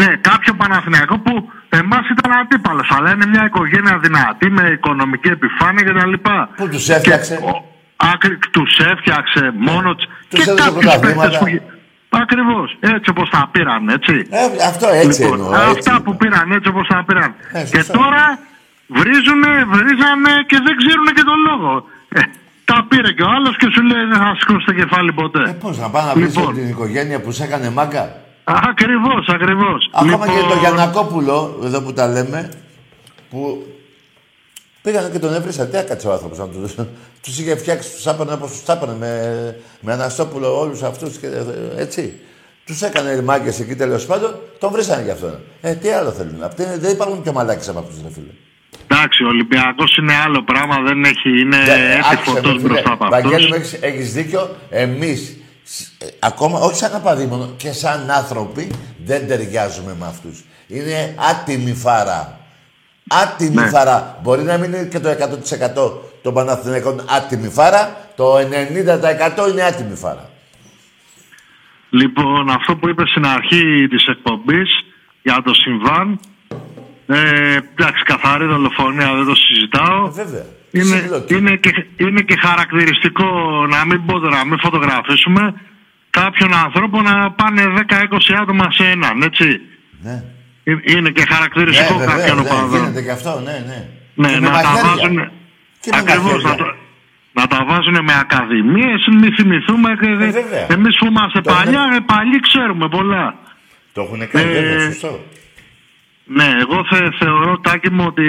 [0.00, 1.32] ναι, κάποιο Παναθηναϊκό που
[1.68, 2.88] εμάς ήταν αντίπαλος.
[2.96, 6.12] Αλλά είναι μια οικογένεια δυνατή με οικονομική επιφάνεια κτλ.
[6.56, 7.38] Πού τους έφτιαξε.
[7.96, 10.06] Άκρη, τους έφτιαξε μόνος τους.
[10.28, 11.38] Τους και έδωσε κάποιους πρωταθλήματα.
[11.38, 11.72] παίκτες που...
[12.22, 12.68] Ακριβώς.
[12.80, 14.14] Έτσι όπως τα πήραν, έτσι.
[14.30, 15.52] Ε, αυτό έτσι Λοιπόν, εννοώ.
[15.54, 16.16] αυτά έτσι που είπα.
[16.22, 17.30] πήραν έτσι όπως τα πήραν.
[17.52, 17.92] Ε, και σωστά.
[17.98, 18.24] τώρα
[18.98, 21.72] βρίζουνε, βρίζανε και δεν ξέρουν και τον λόγο.
[22.18, 22.20] Ε,
[22.70, 25.42] τα πήρε και ο άλλος και σου λέει δεν θα σηκώσει το κεφάλι ποτέ.
[25.48, 26.54] Ε, πώς να πάω να πεις Λοιπόν.
[26.54, 28.04] την οικογένεια που σε έκανε μάγκα;
[28.70, 29.90] Ακριβώς, ακριβώς.
[29.92, 32.40] Ακόμα και Λοιπόν, το Γιανακόπουλο, εδώ που τα λέμε,
[33.30, 33.66] που
[34.84, 35.70] πήγανε και τον έβρισαν.
[35.70, 36.74] Τι έκατσε ο άνθρωπος να τους...
[37.22, 39.10] τους είχε φτιάξει, τους άπανε όπως τους άπανε με,
[39.80, 42.14] με Αναστόπουλο όλους αυτούς και ε, έτσι.
[42.66, 45.38] Τους έκανε οι μάγκες εκεί τέλος πάντων, τον βρίσανε γι' αυτό.
[45.60, 46.42] Ε, τι άλλο θέλουν.
[46.42, 48.30] Αυτοί είναι- δεν υπάρχουν πιο μαλάκες από αυτούς, ρε φίλε.
[48.88, 52.68] Εντάξει, ο Ολυμπιακός είναι άλλο πράγμα, δεν έχει, είναι Δεν- έτσι άκουσε με, φωτός φίλε.
[52.68, 53.48] μπροστά από Βαγγέλη αυτούς.
[53.48, 54.56] μου, έχεις, έχεις δίκιο.
[54.70, 58.70] Εμείς, σ- ε, ακόμα, όχι σαν απαδί μόνο, και σαν άνθρωποι,
[59.04, 60.44] δεν ταιριάζουμε με αυτούς.
[60.66, 62.38] Είναι άτιμη φάρα.
[63.08, 63.68] Άτιμη Ναι.
[63.68, 64.18] φάρα.
[64.22, 67.96] Μπορεί να μην είναι και το 100% των Παναθηναϊκών άτιμη φάρα.
[68.16, 70.30] Το 90% είναι άτιμη φάρα.
[71.90, 74.70] Λοιπόν, αυτό που είπες στην αρχή της εκπομπής
[75.22, 76.20] για το συμβάν,
[77.06, 80.06] ε, εντάξει, καθαρή δολοφονία, δεν το συζητάω.
[80.06, 80.44] Ε, βέβαια.
[80.70, 81.36] Είναι, Σύλλογοι.
[81.36, 83.26] είναι, και, είναι και χαρακτηριστικό
[83.68, 85.54] να μην πω τώρα, να μην φωτογραφίσουμε
[86.10, 89.60] κάποιον άνθρωπο να πάνε 10-20 άτομα σε έναν, έτσι.
[90.02, 90.24] Ναι.
[90.64, 92.78] Ε- Είναι και χαρακτηριστικό Ναι, κάποιον βεβαίως, ναι, οπαδών.
[92.80, 93.78] γίνεται και αυτό, ναι, ναι.
[94.14, 94.82] Ναι, Και με να τα μαχαίρια.
[94.90, 95.16] βάζουν.
[95.80, 96.50] Και με Ακριβώς, μαχαίρια.
[96.50, 96.76] να, τα-
[97.38, 99.90] να τα βάζουν με ακαδημίες, μη θυμηθούμε.
[100.00, 100.66] Ε, βέβαια.
[100.70, 103.34] Εμείς που είμαστε Το παλιά, είναι- ε, παλιοί ξέρουμε πολλά.
[103.92, 105.20] Το έχουν κάνει, Ε, βέβαια, σωστό.
[106.24, 108.28] Ναι, εγώ θε, θεωρώ, Τάκη μου, ότι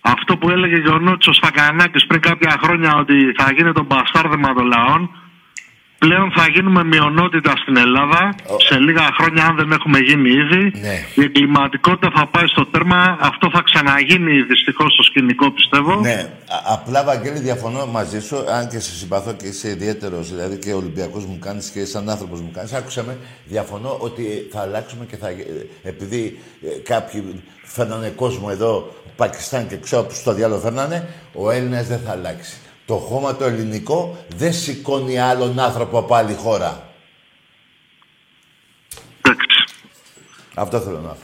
[0.00, 4.54] αυτό που έλεγε και ο Νότσος Φακανάκης πριν κάποια χρόνια ότι θα γίνει το μπαστάρδεμα
[4.54, 5.10] των λαών,
[6.04, 8.20] πλέον θα γίνουμε μειονότητα στην Ελλάδα.
[8.46, 10.96] Ο- Σε λίγα χρόνια, αν δεν έχουμε γίνει ήδη, Ναι.
[11.14, 13.00] η εγκληματικότητα θα πάει στο τέρμα.
[13.20, 16.00] Αυτό θα ξαναγίνει δυστυχώς στο σκηνικό, πιστεύω.
[16.00, 16.18] Ναι,
[16.56, 20.72] α- απλά Βαγγέλη διαφωνώ μαζί σου, αν και σε συμπαθώ και είσαι ιδιαίτερος, δηλαδή και
[20.72, 22.68] Ολυμπιακός μου κάνει και σαν άνθρωπος μου κάνει.
[22.74, 25.28] Άκουσα με, διαφωνώ ότι θα αλλάξουμε και θα.
[25.28, 25.34] ε,
[25.82, 28.72] Επειδή ε, κάποιοι φέρνανε κόσμο εδώ,
[29.16, 32.56] Πακιστάν και ξέρω που στο διάλογο φέρνανε, ο Έλληνας δεν θα αλλάξει.
[32.86, 36.88] Το χώμα το ελληνικό δεν σηκώνει άλλον άνθρωπο από άλλη χώρα.
[39.22, 39.64] Εντάξει.
[40.54, 41.18] Αυτό θέλω να πω.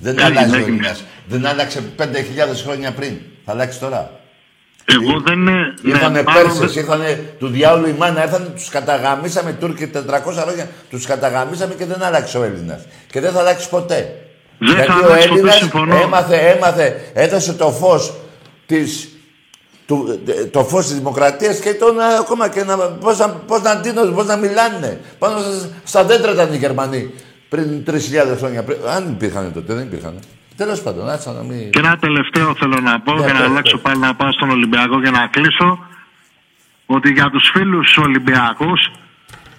[0.00, 0.68] Δεν Έγινε, αλλάζει ο έγινε.
[0.70, 1.04] Έλληνας.
[1.26, 3.18] Δεν άλλαξε 5.000 χρόνια πριν.
[3.44, 4.20] Θα αλλάξει τώρα.
[4.86, 5.74] Εγώ δεν είναι.
[5.82, 10.68] Ήρθανε μάλλον Πέρσες, δεν- ήρθανε του διάολου η μάνα, ήρθανε, τους καταγαμίσαμε Τούρκοι 400 χρόνια.
[10.90, 12.84] Τους καταγαμίσαμε και δεν άλλαξε ο Έλληνας.
[13.10, 14.14] Και δεν θα αλλάξει ποτέ.
[14.58, 15.96] Δεν θα Γιατί ο αλλάξει ποτέ, Έλληνας συμφωνώ.
[15.96, 18.12] έμαθε, έμαθε, έδωσε το φως
[18.66, 19.08] της,
[19.90, 23.62] του, ε, το φως της δημοκρατίας και τον ε, ακόμα και να, πώς, να, πώς
[23.62, 25.00] να ντύνονται, πώς να μιλάνε.
[25.18, 27.14] Πάνω στα, στα δέντρα ήταν οι Γερμανοί
[27.48, 27.96] πριν 3.000
[28.38, 28.62] χρόνια.
[28.62, 30.18] Πριν, αν υπήρχαν τότε, δεν υπήρχαν.
[30.56, 31.70] Τέλος πάντων, άτσα να μην...
[31.70, 33.82] Και ένα τελευταίο θέλω να πω Ναι, για να πες, αλλάξω πες.
[33.82, 35.78] πάλι να πάω στον Ολυμπιακό και να κλείσω.
[36.86, 38.90] Ότι για τους φίλους Ολυμπιακούς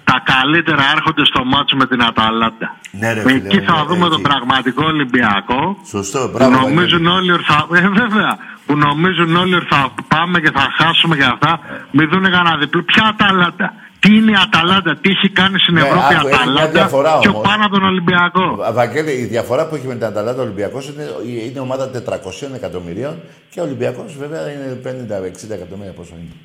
[0.04, 2.68] τα καλύτερα έρχονται στο μάτσο με την Αταλάντα.
[2.92, 4.10] Ναι, ρε, φίλε, Εκεί θα ναι, δούμε εκεί.
[4.16, 5.62] τον πραγματικό Ολυμπιακό.
[5.96, 6.52] Σωστό, Που μπράβο.
[6.60, 7.18] νομίζουν Βαγγέλη.
[7.18, 7.58] όλοι ότι θα.
[7.78, 8.32] Ε, βέβαια.
[8.66, 11.60] Που νομίζουν όλοι ότι θα πάμε και θα χάσουμε και αυτά.
[11.92, 12.82] Μην δούνε κανένα διπλό.
[12.84, 16.36] Ποια Αταλάντα; Τι είναι η Αταλάντα, τι έχει κάνει στην Ναι, Ευρώπη η άκου, έχει
[16.36, 16.72] μια Αταλάντα.
[16.72, 17.48] διαφορά Πιο όμως.
[17.48, 20.84] πάνω από τον Ολυμπιακό; Βα- Βαγγέλη, η διαφορά που έχει με την Αταλάντα ο Ολυμπιακός
[20.90, 21.06] είναι,
[21.50, 23.16] είναι ομάδα 400 εκατομμυρίων
[23.50, 26.36] και ο Ολυμπιακός βέβαια είναι 50-60 εκατομμύρια πόσο είναι.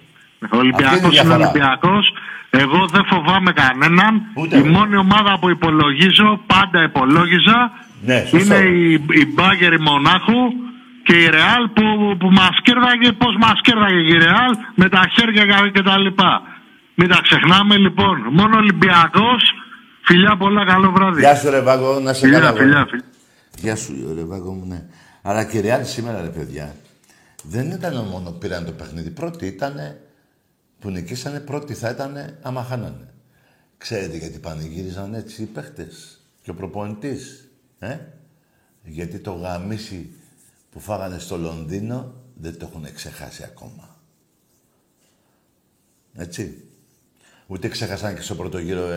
[0.52, 1.48] Ο Ολυμπιακός Αυτή είναι η είναι διαφορά.
[1.48, 2.04] Ολυμπιακός.
[2.50, 4.12] Εγώ δεν φοβάμαι κανέναν.
[4.34, 4.68] Ούτε η εγώ.
[4.68, 7.58] μόνη ομάδα που υπολογίζω, πάντα υπολόγιζα,
[8.04, 8.36] Ναι, σωστό.
[8.38, 10.40] είναι η, η Μπάγκερ η Μονάχου
[11.06, 15.44] και η Ρεάλ που, που μας κέρδαγε, πώς μας κέρδαγε η Ρεάλ με τα χέρια
[15.46, 16.42] και- και τα λοιπά.
[16.94, 18.16] Μην τα ξεχνάμε λοιπόν.
[18.30, 19.42] Μόνο Ολυμπιακός.
[20.08, 21.20] Φιλιά πολλά, καλό βράδυ.
[21.20, 22.52] Γεια σου ρε Βάγκο, να σε φιλιά, καλά.
[22.52, 22.88] φιλιά, αγόρι.
[22.90, 23.04] φιλιά.
[23.58, 24.82] Γεια σου ρε Βάγκο μου, ναι.
[25.22, 26.74] Αλλά και η Ρεάλ σήμερα ρε παιδιά,
[27.42, 29.10] δεν ήταν μόνο πήραν το παιχνίδι.
[29.10, 29.96] Πρώτη ήτανε
[30.78, 33.14] που νικήσανε, πρώτη θα ήτανε άμα χάνανε.
[33.78, 37.50] Ξέρετε γιατί πανηγύριζαν έτσι οι παίχτες και ο προπονητής.
[37.78, 37.98] Ε;
[38.82, 40.10] Γιατί το γαμίσι
[40.70, 44.00] που φάγανε στο Λονδίνο δεν το έχουν ξεχάσει ακόμα.
[46.14, 46.60] Έτσι.
[47.46, 48.88] Ούτε ξέχασαν και στο πρώτο γύρο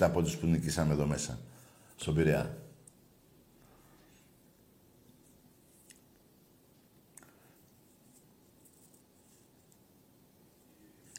[0.00, 1.38] 6-7 πόντους που νικήσαμε εδώ μέσα.
[1.96, 2.56] Στον Πειραιά.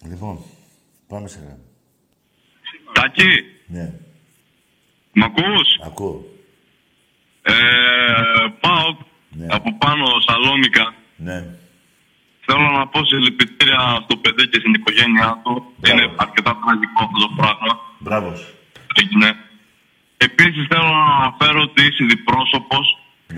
[0.09, 0.39] Λοιπόν,
[1.07, 1.63] πάμε σε γράμμα.
[2.93, 3.29] Τάκη,
[3.67, 3.93] Ναι,
[5.13, 6.25] μ' ακούς; ακούω.
[7.41, 7.53] Ε,
[8.59, 8.97] πάω
[9.29, 9.45] Ναι.
[9.49, 10.93] από πάνω Σαλόνικα.
[11.15, 11.37] Ναι.
[12.45, 15.73] Θέλω να πω συλληπιτήρια στο παιδί και στην οικογένειά του.
[15.77, 15.97] Μπράβο.
[16.01, 17.79] Είναι αρκετά τραγικό αυτό το πράγμα.
[17.99, 18.39] Μπράβος.
[18.39, 18.53] σου.
[19.01, 19.29] Έγινε.
[20.17, 22.85] Επίσης θέλω να αναφέρω ότι είσαι διπρόσωπος.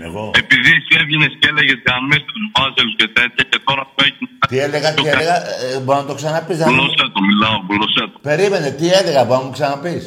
[0.08, 0.24] Εγώ.
[0.42, 4.28] Επειδή εσύ έβγαινες και έλεγες γραμμέ τους βάζελου και τέτοια και τώρα που έγινε.
[4.50, 6.58] Τι έλεγα, τι έλεγα, ε, μπορώ να το ξαναπείς.
[6.58, 8.18] να- Μπουλωσέ το, μιλάω, μπουλωσέ το.
[8.28, 10.04] Περίμενε, τι έλεγα, μπορώ να μου ξαναπείς.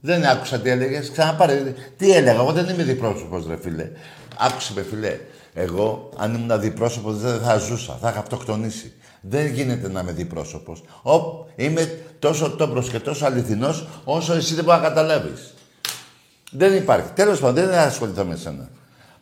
[0.00, 1.74] Δεν άκουσα τι έλεγες, ξαναπάρε.
[1.96, 3.86] Τι έλεγα, εγώ δεν είμαι διπρόσωπος, ρε φίλε.
[4.46, 5.12] Άκουσε με, φίλε.
[5.54, 8.92] Εγώ, αν ήμουν διπρόσωπος, δεν θα ζούσα, θα είχα αυτοκτονήσει.
[9.20, 10.82] Δεν γίνεται να είμαι διπρόσωπος.
[11.02, 11.12] Ο,
[11.56, 15.54] είμαι τόσο τόμπρος και τόσο αληθινός, όσο εσύ δεν μπορείς να καταλάβεις.
[16.50, 17.08] Δεν υπάρχει.
[17.14, 18.68] Τέλος πάντων, δεν ασχοληθώ με σένα.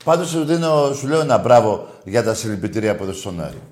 [0.05, 3.63] Πάντως σου, δίνω, σου λέω ένα μπράβο για τα συλληπιτήρια που έδωσε στον Άρη.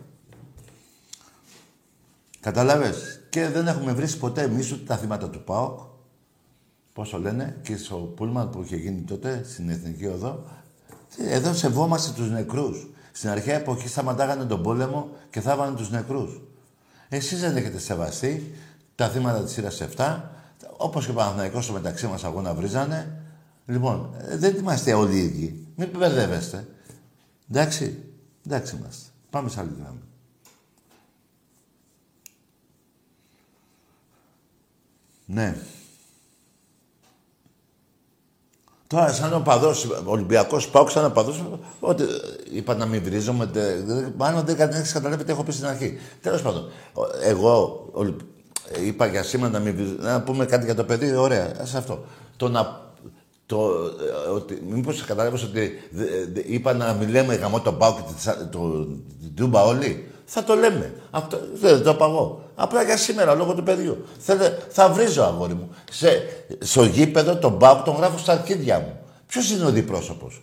[2.41, 5.81] Καταλάβες; Και δεν έχουμε βρει ποτέ εμείς ούτε τα θύματα του ΠΑΟΚ.
[6.93, 10.45] Πόσο λένε, και στο Πούλμαν που είχε γίνει τότε, στην Εθνική Οδό.
[11.19, 12.87] Εδώ σεβόμαστε τους νεκρούς.
[13.13, 16.41] Στην αρχαία εποχή σταματάγανε τον πόλεμο και θάβανε τους νεκρούς.
[17.09, 18.55] Εσείς δεν έχετε σεβαστεί
[18.95, 20.21] τα θύματα της σειράς 7,
[20.77, 23.22] όπως και ο Παναθηναϊκός στο μεταξύ μας αγώνα βρίζανε.
[23.67, 25.67] Λοιπόν, ε, δεν είμαστε όλοι οι ίδιοι.
[25.77, 26.67] Μην μπερδεύεστε.
[27.51, 27.99] Εντάξει.
[28.47, 29.11] Εντάξει είμαστε.
[29.31, 30.01] Πάμε σε άλλη γραμμή.
[35.27, 35.57] Ναι.
[38.87, 39.73] Τώρα, σαν οπαδό,
[40.05, 42.05] Ολυμπιακός πάω σαν οπαδό, ότι
[42.53, 43.51] είπα να μην βρίζομαι.
[44.17, 45.99] Μάλλον δεν έχεις καταλάβει τι έχω πει στην αρχή.
[46.21, 46.71] Τέλος πάντων,
[47.23, 47.85] εγώ
[48.85, 50.03] είπα για σήμερα να μην βρίζομαι.
[50.03, 52.05] Να πούμε κάτι για το παιδί, ωραία, σε αυτό.
[52.37, 52.91] Το να.
[53.53, 53.71] Το,
[54.35, 55.83] ότι, μήπως κατάλαβες ότι
[56.47, 59.03] είπα να μιλάμε γαμό τον Πάο και τον
[59.35, 60.95] Τούμπα όλοι; Θα το λέμε.
[61.11, 62.07] Αυτό δεν το είπα
[62.55, 64.05] Απλά για σήμερα, λόγω του παιδιού.
[64.19, 65.71] Θέλε, θα βρίζω, αγόρι μου.
[65.91, 66.23] Σε,
[66.59, 68.99] στο γήπεδο τον Πάοκ τον γράφω στα αρχίδια μου.
[69.27, 70.43] Ποιος είναι ο διπρόσωπος;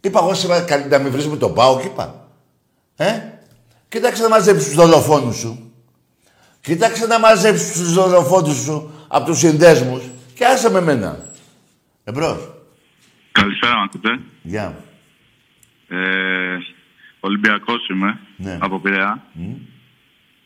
[0.00, 2.28] Είπα εγώ σήμερα καλύτερα να μην βρίζουμε τον Πάοκ, είπα.
[2.96, 3.12] Ε;
[3.88, 5.72] Κοίταξε να μαζέψεις τους δολοφόνους σου.
[6.60, 10.02] Κοίταξε να μαζέψεις τους δολοφόνους σου από τους συνδέσμους
[10.34, 11.30] και άσε με μένα.
[12.12, 12.50] Εμπρός.
[13.32, 14.18] Καλησπέρα, ακούτε.
[14.42, 14.84] Γεια.
[15.88, 16.58] Ε,
[17.20, 18.58] Ολυμπιακός είμαι, Ναι.
[18.60, 19.26] από Πειραιά.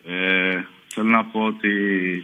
[0.06, 0.60] Ε,
[0.94, 1.70] θέλω να πω ότι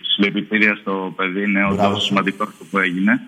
[0.02, 2.06] συλληπιτήρια στο παιδί είναι Μπράβο όντως σου.
[2.06, 3.20] σημαντικός αυτό που έγινε.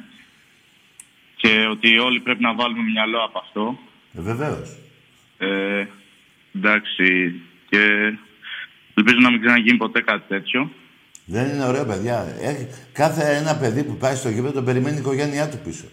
[1.36, 3.78] Και ότι όλοι πρέπει να βάλουμε μυαλό από αυτό.
[4.18, 4.76] Ε, Βεβαίως.
[5.38, 5.84] Ε,
[6.56, 7.40] εντάξει.
[7.68, 7.78] Και
[8.94, 10.70] ελπίζω να μην ξαναγίνει ποτέ κάτι τέτοιο.
[11.26, 12.26] Δεν είναι ωραίο, παιδιά.
[12.40, 15.84] Έχει, κάθε ένα παιδί που πάει στο γήπεδο τον περιμένει η οικογένειά του πίσω.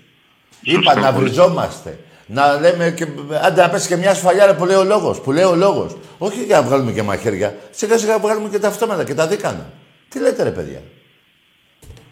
[0.62, 2.00] Είπα να βριζόμαστε.
[2.26, 3.08] Να λέμε και.
[3.46, 5.20] Άντε να πέσει και μια σφαλιάρα που λέει ο λόγος.
[5.22, 5.98] Που λέει ο λόγος.
[6.18, 7.56] Όχι για να βγάλουμε και μαχαίρια.
[7.72, 9.70] Σιγά σιγά βγάλουμε και τα αυτόματα και τα δίκανα.
[10.10, 10.82] Τι λέτε, ρε παιδιά;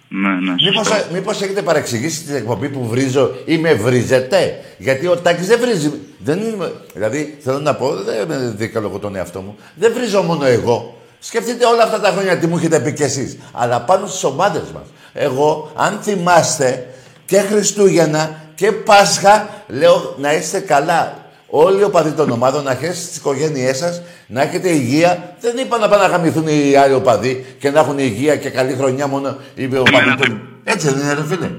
[0.08, 1.06] Ναι, ναι, Μήπως, σωστό.
[1.14, 5.92] μήπως έχετε παρεξηγήσει την εκπομπή που βρίζω ή με βρίζετε; Γιατί ο Τάκης δεν βρίζει.
[6.20, 9.56] Δεν είναι, δηλαδή, θέλω να πω, δεν δικαιολογώ τον εαυτό μου.
[9.76, 10.98] Δεν βρίζω μόνο εγώ.
[11.20, 13.38] Σκεφτείτε όλα αυτά τα χρόνια τι μου έχετε πει κι εσείς.
[13.52, 14.84] Αλλά πάνω στις ομάδες μας.
[15.14, 16.88] Εγώ, αν θυμάστε,
[17.30, 21.18] και Χριστούγεννα και Πάσχα, λέω να είστε καλά.
[21.52, 25.36] Όλοι οι οπαδοί των ομάδων, να χαίρεστε στις οικογένειές σας, να έχετε υγεία.
[25.40, 28.74] Δεν είπα να πάνε να γαμηθούν οι άλλοι οπαδοί και να έχουν υγεία και καλή
[28.74, 30.42] χρονιά μόνο οι οπαδοί Εμένα των...
[30.64, 31.50] Έτσι δεν είναι, ρε φίλε.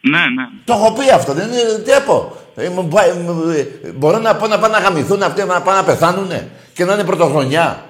[0.00, 0.48] Ναι, ναι.
[0.64, 1.78] Το έχω πει αυτό, δεν είναι.
[1.84, 2.36] Τι πω.
[2.56, 3.48] Ε, μου πάει- μου-
[3.84, 6.92] ε, Μπορώ να πω να πάνε να γαμηθούν αυτοί, να πάνε να πεθάνουνε και να
[6.94, 7.84] είναι πρωτοχρονιά.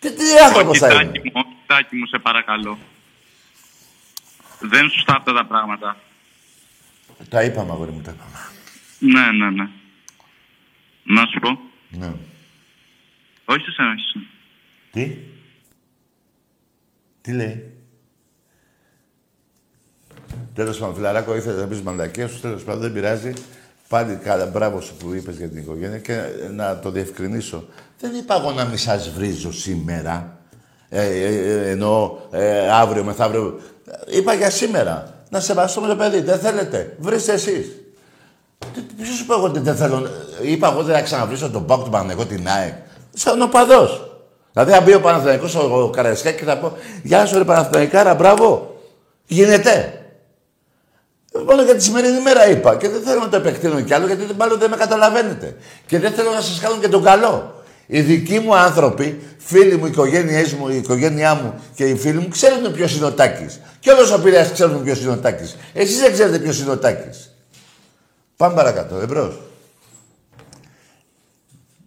[0.00, 2.78] Τι, τι άνθρωπος Όχι, θα είναι; Τάκη μου, όχι, Τάκη μου, σε παρακαλώ.
[4.70, 5.96] Δεν είναι σωστά αυτά τα πράγματα.
[7.28, 8.38] Τα είπαμε, αγόρι μου, τα είπαμε.
[8.98, 9.68] Ναι, ναι, ναι.
[11.04, 11.58] Να σου πω.
[11.88, 12.12] Ναι.
[13.44, 14.24] Όχι σε σένα, όχι σε σένα.
[14.90, 15.16] Τι;
[17.20, 17.74] Τι λέει;
[20.54, 22.40] Τέλος πάντων, φιλαράκο, ήθελες να πεις μαλακία σου.
[22.40, 23.32] Τέλος πάντων, δεν πειράζει.
[23.88, 26.20] Πάλι καλά, μπράβο σου που είπες για την οικογένεια και
[26.52, 27.68] να το διευκρινίσω.
[27.98, 30.38] Δεν είπα εγώ να μην σας βρίζω σήμερα.
[30.88, 33.60] Ε, ε, ε, εννοώ ε, αύριο, μεθαύριο.
[34.06, 35.14] Είπα για σήμερα.
[35.28, 36.20] Να σεβαστούμε το παιδί.
[36.20, 36.96] Δεν θέλετε.
[36.98, 37.66] Βρίστε εσείς.
[38.96, 40.08] Ποιος σου είπα εγώ ότι δεν θέλω.
[40.42, 42.74] Είπα εγώ δεν θα ξαναβρίσω τον Πάκο του Παναγενικού την ΑΕΚ.
[43.14, 43.88] Σαν οπαδό.
[44.52, 48.14] Δηλαδή, αν μπει ο Παναθηναϊκός ο, ο Καραϊσκάκης και θα πω Γεια σου, ρε Παναθηναϊκάρα,
[48.14, 48.76] μπράβο.
[49.26, 49.98] Γίνεται.
[51.46, 52.76] Μόνο για τη σημερινή μέρα είπα.
[52.76, 55.56] Και δεν θέλω να το επεκτείνω κι άλλο, γιατί μάλλον δεν με καταλαβαίνετε.
[55.86, 57.63] Και δεν θέλω να σας κάνω και τον καλό.
[57.86, 62.18] Οι δικοί μου άνθρωποι, φίλοι μου, οι οικογένειές μου, η οικογένειά μου και οι φίλοι
[62.18, 63.60] μου ξέρουν ποιος είναι ο Τάκης.
[63.80, 65.56] Και όλος ο Πειραιάς ξέρουν ποιος είναι ο Τάκης.
[65.72, 67.34] Εσείς δεν ξέρετε ποιος είναι ο Τάκης.
[68.36, 69.40] Πάμε παρακάτω, εμπρός.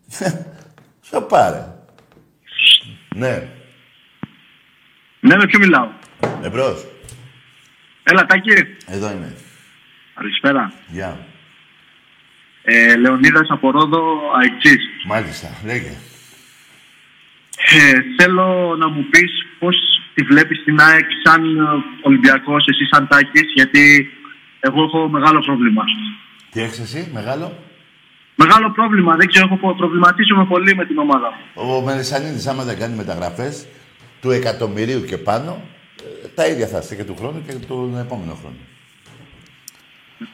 [1.09, 1.67] Σε πάρε.
[3.15, 3.47] Ναι,
[5.19, 5.87] Ναι, με ποιο μιλάω;
[6.43, 6.85] εμπρός.
[8.03, 8.49] Έλα, Τάκη.
[8.85, 9.35] Εδώ είμαι.
[10.15, 10.73] Καλησπέρα.
[10.87, 11.26] Γεια.
[12.69, 14.03] Ε, Λεωνίδας από Ρόδο,
[14.39, 14.83] Αεξής.
[15.05, 15.93] Μάλιστα, λέγε.
[17.77, 19.75] Ε, θέλω να μου πεις πώς
[20.13, 21.61] τη βλέπεις την ΑΕΚ σαν ε,
[22.01, 24.11] Ολυμπιακός, εσύ σαν Τάκης, γιατί
[24.59, 25.83] εγώ έχω μεγάλο πρόβλημα.
[26.51, 27.57] Τι έχεις εσύ, μεγάλο;
[28.35, 31.71] Μεγάλο πρόβλημα, δεν ξέρω, έχω προβληματίσουμε πολύ με την ομάδα μου.
[31.71, 33.67] Ο Μελισανίδης, άμα δεν κάνει μεταγραφές
[34.21, 35.61] του εκατομμυρίου και πάνω,
[36.23, 38.55] ε, τα ίδια θα είστε και του χρόνου και τον επόμενο χρόνο.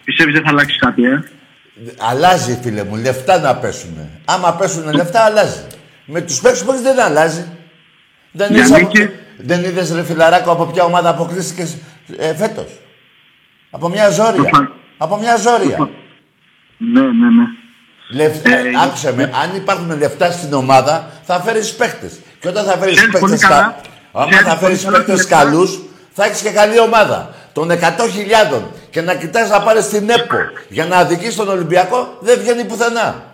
[0.04, 1.24] Πιστεύεις δεν θα αλλάξει κάτι, ε;
[1.98, 4.10] Αλλάζει, φίλε μου, λεφτά να πέσουνε.
[4.26, 5.64] Άμα πέσουν λεφτά, αλλάζει.
[6.06, 7.46] Με τους παίκτες που έχεις δεν αλλάζει.
[8.32, 8.88] Δεν Για είδες, από...
[8.88, 9.10] νίκη.
[9.38, 11.78] δεν είδες ρε φιλαράκο από ποια ομάδα αποκλείστηκες
[12.18, 12.68] ε, φέτος;
[13.70, 14.42] Από μια ζόρια.
[14.42, 14.72] Προφανώς.
[14.98, 15.78] από μια ζόρια.
[16.78, 17.46] Ναι, ναι, ναι.
[18.12, 22.20] Λεφτά, Ε, άκουσε με, αν υπάρχουν λεφτά στην ομάδα, θα φέρεις παίκτες.
[22.40, 23.62] Και όταν θα φέρεις Ξέρεις πολύ παίκτες, καλά.
[23.62, 24.20] κα...
[24.20, 25.36] άμα Ξέρεις θα πολύ φέρεις καλά παίκτες λεφτά.
[25.38, 25.80] καλούς,
[26.12, 27.34] θα έχεις και καλή ομάδα.
[27.54, 30.36] Των 100.000 και να κοιτάς να πάρεις την ΕΠΟ
[30.70, 33.34] για να αδικείς τον Ολυμπιακό, δεν βγαίνει πουθενά.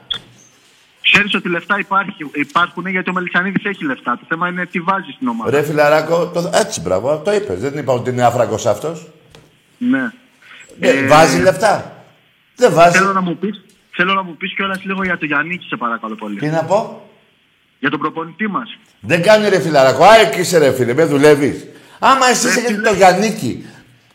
[1.01, 4.17] Ξέρεις ότι λεφτά υπάρχει, υπάρχουν γιατί ο Μελισανίδης έχει λεφτά.
[4.19, 5.51] Το θέμα είναι τι βάζεις στην ομάδα.
[5.51, 6.51] Ρε φιλαράκο, το...
[6.53, 7.59] έτσι μπράβο, το είπες.
[7.59, 9.07] Δεν είπα ότι είναι άφραγκος αυτός.
[9.77, 10.11] Ναι.
[10.79, 12.03] Ε, βάζει λεφτά.
[12.55, 12.97] Δεν βάζει.
[12.97, 13.63] Θέλω να μου πεις,
[14.01, 16.39] Θέλω να μου πεις κιόλας λίγο για το Γιάννη, σε παρακαλώ πολύ.
[16.39, 17.09] Τι να πω;
[17.79, 18.77] Για τον προπονητή μας.
[18.99, 20.03] Δεν κάνει ρε φιλαράκο.
[20.03, 21.67] Άρα είσαι ρε φίλε, με δουλεύεις.
[21.99, 23.65] Άμα εσύ έχετε το Γιάννικη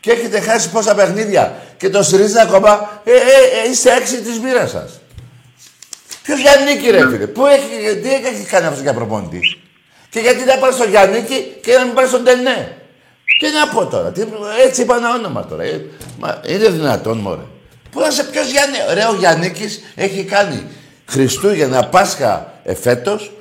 [0.05, 4.39] και έχετε χάσει πόσα παιχνίδια και το στηρίζετε ακόμα, ε, ε, ε, είστε έξι της
[4.39, 4.99] μοίρα σας.
[6.23, 9.39] Ποιος Γιάννικη ρε φίλε, Πού έχει, τι έχει κάνει αυτός για προπονητή;
[10.09, 12.77] Και γιατί να πάρει στο Γιάννικη και να μην πάρει στον Τενέ;
[13.39, 14.23] Τι να πω τώρα, τι,
[14.65, 15.63] έτσι είπα ένα όνομα τώρα.
[15.63, 15.85] Ε,
[16.19, 17.45] μα, είναι δυνατόν, μωρέ.
[17.91, 20.67] Πού να σε ποιος Γιάννη, ρε, ο Γιάννικης έχει κάνει
[21.05, 23.31] Χριστούγεννα, Πάσχα εφέτος,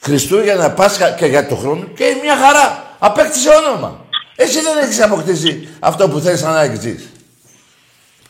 [0.00, 2.96] Χριστούγεννα, Πάσχα και για το χρόνο και μια χαρά.
[2.98, 4.08] Απέκτησε όνομα.
[4.42, 7.08] Εσύ δεν έχεις αποκτήσει αυτό που θέλεις να έχεις.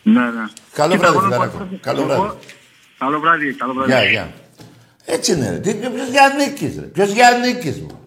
[0.02, 0.44] Ναι, ναι.
[0.72, 1.58] Καλό Κοίτα, βράδυ, εγώ να φιλαράκο.
[1.58, 2.36] πω- Καλό εγώ- βράδυ.
[2.98, 3.90] Καλό βράδυ, καλό βράδυ.
[3.90, 4.32] Γεια, γεια.
[5.04, 5.58] Έτσι είναι, ρε.
[5.58, 6.86] Τι- Ποιος Γιάννικης, ρε.
[6.86, 7.98] Ποιος Γιάννικης μου.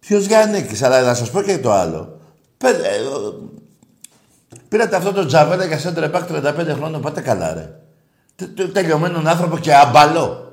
[0.00, 2.20] Ποιος Γιάννικης, αλλά να σας πω και το άλλο.
[2.58, 3.00] Πέ- ε, ε,
[4.68, 7.70] Πήρατε αυτό το τζαβέλα για σέντρα επάκ 35 χρόνια, πάτε καλά ρε.
[8.36, 10.49] Τε- τε- Τελειωμένον άνθρωπο και αμπαλό.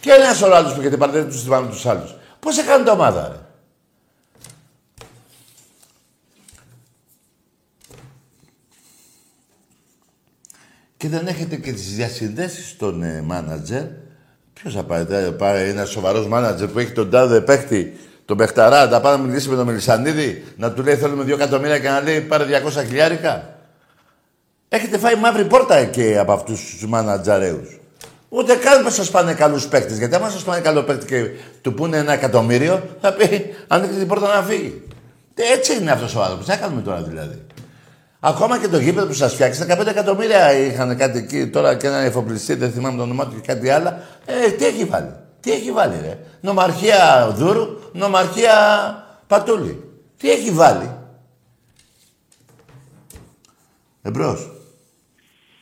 [0.00, 2.14] Και ένας σωρό άλλους που έχετε πάρετε τους θυμάμαι τους άλλους.
[2.40, 3.38] Πώς έκανε το ομάδα ρε;
[10.96, 13.82] και δεν έχετε και τις διασυνδέσεις στον ε, μάνατζερ,
[14.52, 18.86] ποιος θα πάρει, θα πάρει ένα σοβαρός μάνατζερ που έχει τον τάδε παίχτη, τον παιχταρά,
[18.86, 22.00] να πάει να μιλήσει με τον Μελισανίδη, να του λέει θέλουμε δύο εκατομμύρια και να
[22.00, 23.58] λέει πάρε 200 χιλιάρικα.
[24.68, 27.79] Έχετε φάει μαύρη πόρτα εκεί από αυτούς τους μάνατζαρέους.
[28.32, 29.98] Ούτε καν θα σας πάνε καλούς παίκτες.
[29.98, 34.08] Γιατί άμα σας πάνε καλό παίκτη και του πούνε ένα εκατομμύριο, θα πει ανοίξτε την
[34.08, 34.82] πόρτα να φύγει.
[35.34, 36.44] Τι, Έτσι είναι αυτός ο άνθρωπος.
[36.44, 37.42] Τι θα κάνουμε τώρα δηλαδή.
[38.20, 41.98] Ακόμα και το γήπεδο που σας φτιάξει, 15 εκατομμύρια είχαν κάτι εκεί, τώρα και ένα
[41.98, 43.94] εφοπλιστή, δεν θυμάμαι το όνομά του και κάτι άλλο.
[44.24, 45.12] Ε, τι έχει βάλει.
[45.40, 46.18] Τι έχει βάλει, ρε.
[46.40, 48.54] Νομαρχία Δούρου, νομαρχία
[49.26, 49.84] Πατούλη.
[50.16, 50.90] Τι έχει βάλει.
[54.02, 54.50] Εμπρός.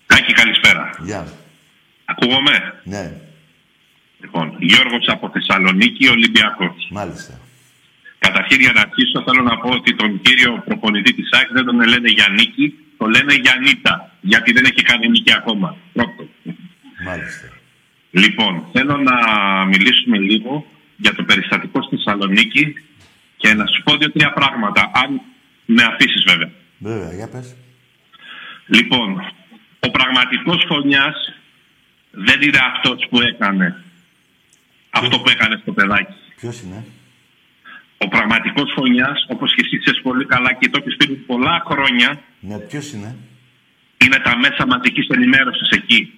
[0.06, 0.90] Άκη, καλησπέρα.
[1.04, 1.26] Γεια.
[2.12, 3.04] Ακούγομαι; Ναι,
[4.20, 6.88] Λοιπόν, Γιώργος από Θεσσαλονίκη, Ολυμπιακός.
[6.90, 7.40] μάλιστα.
[8.18, 11.76] Καταρχήν για να αρχίσω θέλω να πω ότι τον κύριο προπονητή της ΑΕΚ δεν τον
[11.92, 15.76] λένε Γιαννίκη, τον λένε Γιαννίτα, γιατί δεν έχει κάνει νίκη ακόμα.
[15.92, 16.28] Πρώτο.
[17.04, 17.46] Μάλιστα.
[18.10, 19.16] Λοιπόν, θέλω να
[19.64, 20.66] μιλήσουμε λίγο
[20.96, 22.74] για το περιστατικό στη Θεσσαλονίκη
[23.36, 25.20] και να σου πω δύο-τρία πράγματα, αν
[25.64, 26.50] με αφήσεις βέβαια.
[26.78, 27.56] Βέβαια, για πες.
[28.66, 29.32] Λοιπόν,
[29.80, 31.16] ο πραγματικός φωνιάς
[32.26, 33.82] δεν είναι αυτός που έκανε
[34.90, 36.14] αυτό που έκανε στο παιδάκι.
[36.40, 36.84] Ποιος είναι;
[37.98, 42.20] Ο πραγματικός φωνιάς, όπως και εσύ ξέρεις πολύ καλά και το έχεις πει πολλά χρόνια,
[42.40, 43.16] Ναι, ποιος είναι;
[44.04, 46.12] είναι τα μέσα μαζικής ενημέρωσης εκεί.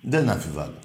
[0.00, 0.78] Δεν αμφιβάλλω.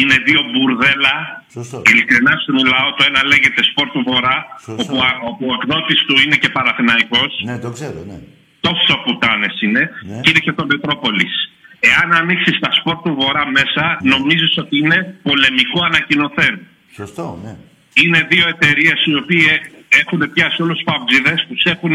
[0.00, 1.14] Είναι δύο μπουρδέλα.
[1.52, 1.82] Σωστό.
[1.90, 4.82] Ειλικρινά σου μιλάω, το ένα λέγεται Σπορ του Βορρά, Σωστό.
[4.82, 7.32] όπου, α- όπου ο εκδότης του είναι και Παραθυναϊκός.
[7.44, 8.18] Ναι, το ξέρω, ναι.
[8.60, 9.90] Τόσο πουτάνες είναι.
[10.10, 10.20] Ναι.
[10.20, 11.34] Και είναι και το Μετρόπολης.
[11.80, 14.16] Εάν ανοίξεις τα Σπορ του Βορρά μέσα, Ναι.
[14.16, 16.60] νομίζεις ότι είναι πολεμικό ανακοινωθέν.
[16.94, 17.56] Σωστό, ναι.
[18.02, 19.52] είναι δύο εταιρείες οι οποίε
[19.88, 21.94] έχουν πιάσει όλους τους παμπτζίδες, τους έχουν.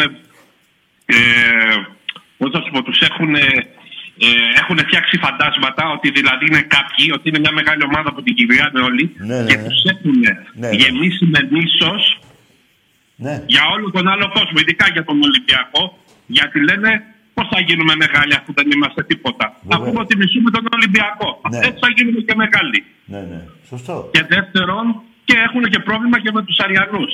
[1.05, 1.15] Ε,
[2.38, 3.47] πώς θα σου πω, τους έχουν, ε,
[4.61, 8.80] έχουν φτιάξει φαντάσματα ότι δηλαδή είναι κάποιοι, ότι είναι μια μεγάλη ομάδα που την κυβερνάνε
[8.80, 9.63] όλοι Ναι, ναι, και ναι.
[9.67, 10.34] τους έχουν Ναι,
[10.67, 10.75] ναι.
[10.75, 12.19] γεμίσει με μίσος
[13.15, 13.43] Ναι.
[13.47, 17.03] για όλο τον άλλο κόσμο, ειδικά για τον Ολυμπιακό, γιατί λένε
[17.39, 19.77] πώς θα γίνουμε μεγάλοι αφού δεν είμαστε τίποτα; Βέβαια.
[19.87, 21.29] Αφού ότι μισούμε τον Ολυμπιακό.
[21.51, 21.57] Ναι.
[21.67, 22.79] Έτσι θα γίνουμε και μεγάλοι.
[23.13, 23.39] Ναι, ναι.
[23.71, 23.95] Σωστό.
[24.15, 24.85] Και δεύτερον,
[25.27, 27.13] και έχουν και πρόβλημα και με τους Αριανούς.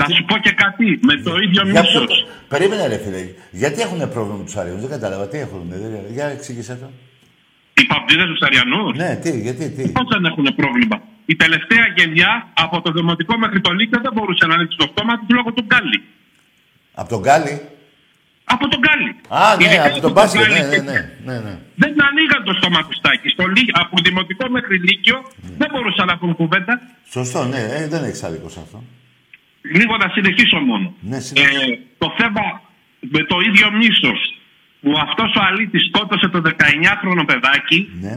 [0.00, 2.06] Να σου πω και κάτι, με το ίδιο Για μίσος.
[2.06, 3.22] ποιο- Περίμενε ρε φίλε.
[3.62, 5.24] Γιατί έχουν πρόβλημα με τους Αριανούς; Δεν κατάλαβα.
[5.28, 5.62] Τι έχουν.
[5.68, 6.88] δεν- Για εξήγησέ το.
[7.78, 9.82] Οι παπτίδε τους Αριανούς, Ναι, τι, γιατί, τι.
[9.96, 10.96] πώς δεν έχουν πρόβλημα;
[11.32, 12.32] Η τελευταία γενιά
[12.64, 15.64] από το Δημοτικό μέχρι το Λύκειο δεν μπορούσε να ανοίξει το στόμα τους λόγω του
[15.68, 16.02] Γκάλι.
[16.94, 17.60] Από τον Γκάλι;
[18.54, 19.10] Από τον Γκάλι.
[19.28, 20.40] Α, ναι, Ειδικά από τον μπάσκετ.
[20.40, 20.98] Γκάλι Ναι, ναι, και- ναι.
[21.28, 21.54] ναι, ναι.
[21.82, 23.28] Δεν ανοίγαν το στόμα του στάκι.
[23.34, 25.18] Στο Λύ- από Δημοτικό μέχρι Λύκειο
[25.60, 26.74] δεν μπορούσαν να πούν κουβέντα.
[27.16, 27.60] Σωστό, ναι.
[27.78, 28.78] Ε, δεν έχει άδικο σε αυτό.
[29.76, 30.86] Λίγο να συνεχίσω μόνο.
[31.10, 31.64] Ναι, συνέχισε.
[31.64, 32.44] Ε, το θέμα
[33.14, 34.18] με το ίδιο μίσος
[34.82, 38.14] που αυτός ο αλήτης σκότωσε το 19χρονο παιδάκι, Ναι.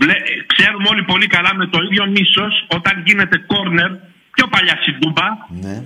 [0.00, 0.16] βλέ,
[0.52, 3.90] ξέρουμε όλοι πολύ καλά με το ίδιο μίσος όταν γίνεται κόρνερ,
[4.36, 5.26] πιο παλιά στην Τούμπα,
[5.64, 5.76] Ναι.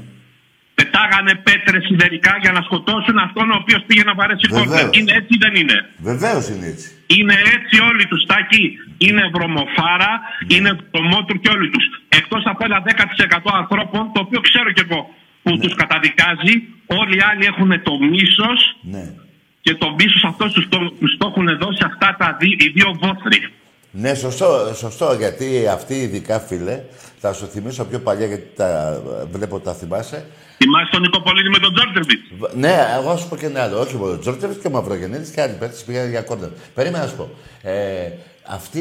[0.78, 4.66] Πετάγανε πέτρες σιδερικά για να σκοτώσουν αυτόν ο οποίος πήγε να βαρέσει Βεβαίως.
[4.66, 4.96] κόρνερ.
[4.98, 5.76] Είναι έτσι ή δεν είναι;
[6.10, 6.86] Βεβαίως είναι έτσι.
[7.16, 8.64] Είναι έτσι όλοι τους τάκι.
[9.06, 10.54] Είναι βρωμοφάρα, Ναι.
[10.54, 11.84] είναι βρωμότουρ και όλοι τους.
[12.20, 15.00] Εκτός από ένα 10% ανθρώπων, το οποίο ξέρω κι εγώ
[15.42, 15.58] που Ναι.
[15.62, 16.54] τους του καταδικάζει,
[17.00, 18.58] όλοι οι άλλοι έχουν το μίσος
[18.94, 19.04] Ναι.
[19.64, 22.88] και το μίσος αυτός τους το, τους το έχουν δώσει αυτά τα δύ- οι δύο
[23.02, 23.40] βόθροι.
[23.90, 26.82] Ναι, σωστό, σωστό, γιατί αυτοί ειδικά, φίλε,
[27.18, 29.00] θα σου θυμίσω πιο παλιά, γιατί τα
[29.32, 30.26] βλέπω τα θυμάσαι.
[30.56, 33.78] Θυμάσαι τον Νικοπολίδη με τον Τζόρτζεβιτς; Β- Ναι, εγώ θα σου πω και ένα άλλο.
[33.80, 36.48] Όχι μόνο ο Τζόρτζεβιτς και ο Μαυρογεννήτης και άλλοι παίκτε πήγαν για κόρνερ.
[36.74, 37.30] Περίμενα να σου πω.
[37.62, 38.10] Ε,
[38.46, 38.80] αυτοί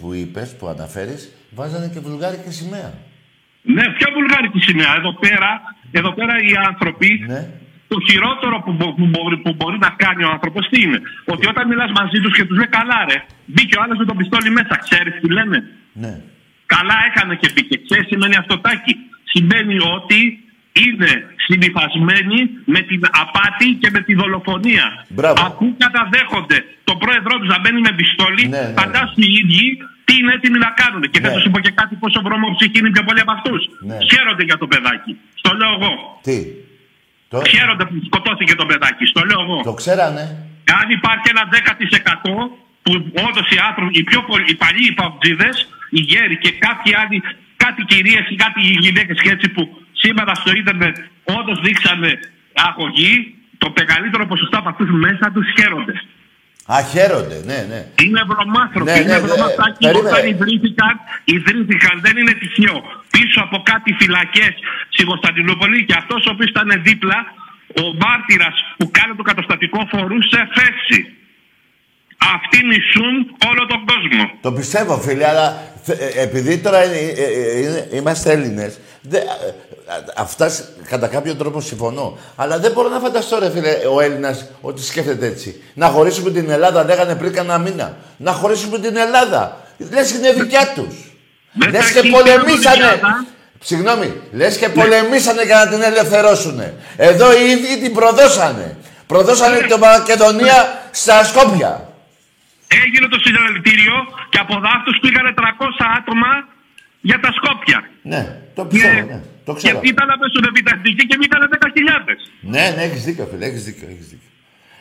[0.00, 2.92] που είπες, που αναφέρεις, βάζανε και βουλγάρικη σημαία.
[3.62, 7.50] Ναι, ποια βουλγάρικη σημαία; Εδώ πέρα, εδώ πέρα οι άνθρωποι, Ναι.
[7.88, 10.98] Το χειρότερο που, μπο- που, μπορεί, που μπορεί να κάνει ο άνθρωπος τι είναι;
[11.32, 13.18] Ότι όταν μιλάς μαζί τους και τους λέει καλά, ρε,
[13.52, 14.74] μπήκε ο άλλος με τον πιστόλι μέσα.
[14.86, 15.58] Ξέρεις τι λένε;
[16.02, 16.12] Ναι.
[16.74, 17.74] Καλά έκανε και μπήκε.
[17.86, 18.92] Ξέρεις τι σημαίνει αυτοτάκι.
[19.32, 20.20] Σημαίνει ότι
[20.84, 21.10] είναι
[21.46, 22.38] συνυφασμένοι
[22.74, 24.86] με την απάτη και με τη δολοφονία.
[25.08, 25.42] Μπράβο.
[25.46, 26.58] Αφού καταδέχονται
[26.88, 28.74] τον πρόεδρό τους να μπαίνει με πιστόλι, Ναι, ναι, ναι.
[28.80, 29.66] φαντάσου οι ίδιοι
[30.06, 31.02] τι είναι έτοιμοι να κάνουν.
[31.12, 31.34] Και θα Ναι.
[31.34, 33.60] τους πω και κάτι πόσο βρωμόψυχοι είναι πιο πολλοί από αυτούς.
[33.88, 33.96] Ναι.
[34.10, 35.12] Χαίρονται για το παιδάκι.
[35.40, 35.92] Στο λέω εγώ.
[36.26, 36.36] Τι;
[37.28, 39.04] Το, Χαίρονται που σκοτώθηκε το παιδάκι.
[39.12, 39.58] Στο λέω εγώ.
[39.62, 40.24] το ξέρανε.
[40.80, 42.50] Αν υπάρχει ένα 10%
[42.82, 42.92] που
[43.26, 45.48] όντως οι άνθρωποι, οι πιο πολλοί, οι παλιοί υπαυτζίδε,
[45.90, 47.22] οι γέροι και κάποιοι άλλοι,
[47.56, 49.62] κάτι κυρίες ή κάτι γυναίκες και έτσι που
[49.92, 50.96] σήμερα στο ίντερνετ
[51.38, 52.12] όντως δείξανε
[52.68, 55.94] αγωγή, το μεγαλύτερο ποσοστό από αυτούς μέσα τους χαίρονται.
[56.74, 57.80] Α, χαίρονται, ναι, ναι.
[58.04, 59.82] Είναι βρωμάθρωποι, Ναι, είναι ναι, ναι, βρωμαστάκι.
[59.86, 60.08] περίμενε.
[60.08, 60.94] Όταν ιδρύθηκαν,
[61.36, 62.78] ιδρύθηκαν, δεν είναι τυχαίο.
[63.14, 64.52] Πίσω από κάτι φυλακές
[64.94, 67.18] στην Κωνσταντινούπολη και αυτός ο οποίος ήταν δίπλα,
[67.82, 71.00] ο μάρτυρας που κάνει το καταστατικό φορούσε θέση.
[72.18, 73.14] Αυτοί μισούν
[73.50, 74.30] όλο τον κόσμο.
[74.40, 78.78] Το πιστεύω, φίλε, αλλά θε- ε, επειδή τώρα είναι- ε, ε, είναι- είμαστε Έλληνες,
[80.16, 82.18] αυτά σ- κατά κάποιο τρόπο συμφωνώ.
[82.36, 85.62] Αλλά δεν μπορώ να φανταστώ, ρε φίλε, ο Έλληνας ότι σκέφτεται έτσι.
[85.74, 87.96] Να χωρίσουμε την Ελλάδα, λέγανε πριν κανένα μήνα.
[88.16, 89.60] Να χωρίσουμε την Ελλάδα.
[89.92, 90.94] Λες είναι δικιά τους.
[91.52, 92.76] Δεν Λες θα και έχει πολεμήσανε.
[92.76, 93.24] Ελλάδα.
[93.60, 96.62] Συγγνώμη, λες και πολεμήσανε για να την ελευθερώσουν.
[96.96, 98.76] Εδώ οι ίδιοι την προδώσανε.
[99.06, 101.87] Προδώσανε την Μακεδονία στα Σκόπια.
[102.82, 103.96] Έγινε το συλλαλητήριο
[104.32, 105.42] και από δάφτους πήγανε 300
[105.98, 106.30] άτομα
[107.00, 107.78] για τα Σκόπια.
[108.02, 108.22] Ναι,
[108.54, 109.20] το ξέρω, ναι.
[109.44, 109.80] Το και ξέρω.
[109.82, 111.58] ήταν να πέσουν επιτακτικοί και βγήκανε 10.000.
[112.40, 114.28] Ναι, ναι, έχεις δίκιο, φίλε, έχεις δίκιο, έχεις δίκιο.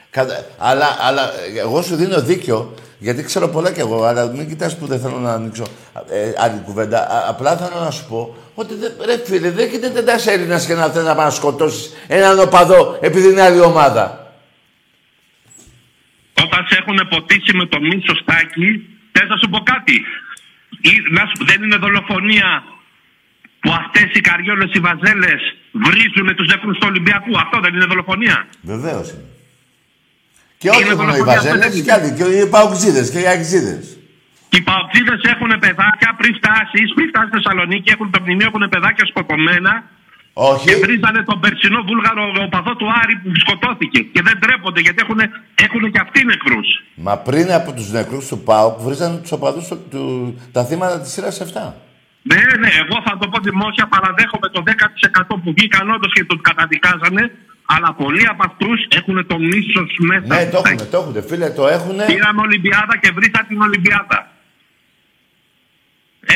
[0.09, 0.45] Κατα...
[0.57, 4.77] Αλλά, αλλά ε, εγώ σου δίνω δίκιο, γιατί ξέρω πολλά κι εγώ, αλλά μην κοιτάς
[4.77, 5.63] που δεν θέλω να ανοίξω
[6.09, 6.99] ε, άλλη κουβέντα.
[6.99, 10.73] Α, απλά θέλω να σου πω ότι δεν, ρε φίλε, δεν γίνεται ένας Έλληνας και
[10.73, 14.26] να θέλεις να πάει να σκοτώσεις έναν οπαδό επειδή είναι άλλη ομάδα.
[16.43, 18.69] Όταν σε έχουν ποτίσει με το μη σωστάκι,
[19.13, 19.95] θες να σου πω κάτι;
[20.91, 22.63] Ή, να σου- δεν είναι δολοφονία
[23.59, 25.41] που αυτές οι καριόλες, οι βαζέλες
[25.85, 27.31] βρίζουν τους νεκρούς του Ολυμπιακού.
[27.43, 28.47] Αυτό δεν είναι δολοφονία.
[28.61, 29.25] Βεβαίως είναι.
[30.57, 33.27] Και όχι Είναι μόνο οι δολοφονία, Βαζέλες, δεν και άλλοι, και οι Παουτζίδες και οι
[33.33, 33.85] Αγξίδες.
[34.49, 38.69] Και οι παοξίδες έχουν παιδάκια πριν φτάσεις, πριν φτάσεις στη Θεσσαλονίκη, έχουν το μνημείο, έχουν
[38.69, 39.73] παιδάκια σκοτωμένα
[40.51, 40.65] Όχι.
[40.67, 43.99] και βρίζανε τον περσινό βούλγαρο οπαδό του Άρη που σκοτώθηκε.
[44.13, 45.19] Και δεν τρέπονται γιατί έχουν,
[45.65, 46.67] έχουν και αυτοί νεκρούς.
[47.05, 51.11] Μα πριν από τους νεκρούς του ΠΑΟΚ βρίζανε τους οπαδούς του, του- τα θύματα της
[51.11, 51.73] σειράς 7.
[52.29, 56.41] Ναι, ναι, εγώ θα το πω δημόσια, παραδέχομαι το 10% που βγήκαν όντως και τον
[56.41, 57.23] καταδικάζανε,
[57.65, 60.25] αλλά πολλοί από αυτούς έχουν το μίσο μέσα.
[60.35, 61.95] Ναι, το έχουν, το έχουν, φίλε, το έχουν.
[62.11, 64.19] Πήραμε Ολυμπιάδα και βρήσαν την Ολυμπιάδα.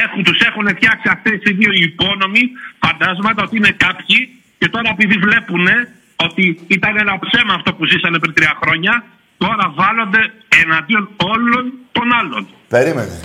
[0.04, 2.44] Έχουν, τους έχουν φτιάξει αυτές οι δύο οι υπόνομοι
[2.84, 5.68] φαντάσματα ότι είναι κάποιοι και τώρα επειδή βλέπουν
[6.16, 9.04] ότι ήταν ένα ψέμα αυτό που ζήσανε πριν τρία χρόνια,
[9.38, 10.22] τώρα βάλλονται
[10.62, 12.48] εναντίον όλων των άλλων.
[12.68, 13.20] Περίμενε.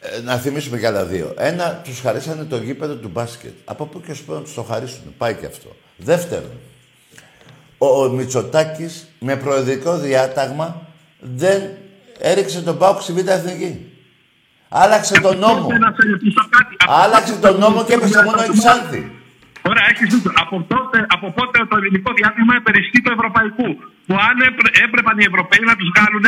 [0.00, 1.34] Ε, να θυμίσουμε κι άλλα δύο.
[1.38, 3.52] Ένα, τους χαρίσανε το γήπεδο του μπάσκετ.
[3.64, 5.14] Από πού και σου πω να τους το χαρίσουν.
[5.18, 5.76] Πάει και αυτό.
[5.96, 6.50] Δεύτερον,
[7.78, 10.86] ο, ο Μητσοτάκης με προεδρικό διάταγμα
[11.20, 11.62] δεν
[12.18, 13.91] έριξε τον Πάουκ στη Β' Εθνική.
[14.82, 15.62] Άλλαξε τον νόμο.
[15.66, 16.72] Τότε να σε ρωτήσω κάτι.
[16.82, 19.00] Από Άλλαξε τότε τον το νόμο και ελληνικό έπεσε μόνο η διάταγμα- Ξάνθη.
[19.70, 20.30] Ωραία, έχεις δίκιο.
[20.44, 23.68] Από, τότε, από πότε το ελληνικό διάστημα υπερισχύει το ευρωπαϊκού.
[24.06, 26.26] Που αν έπρε- έπρεπαν οι Ευρωπαίοι να τους βγάλουν,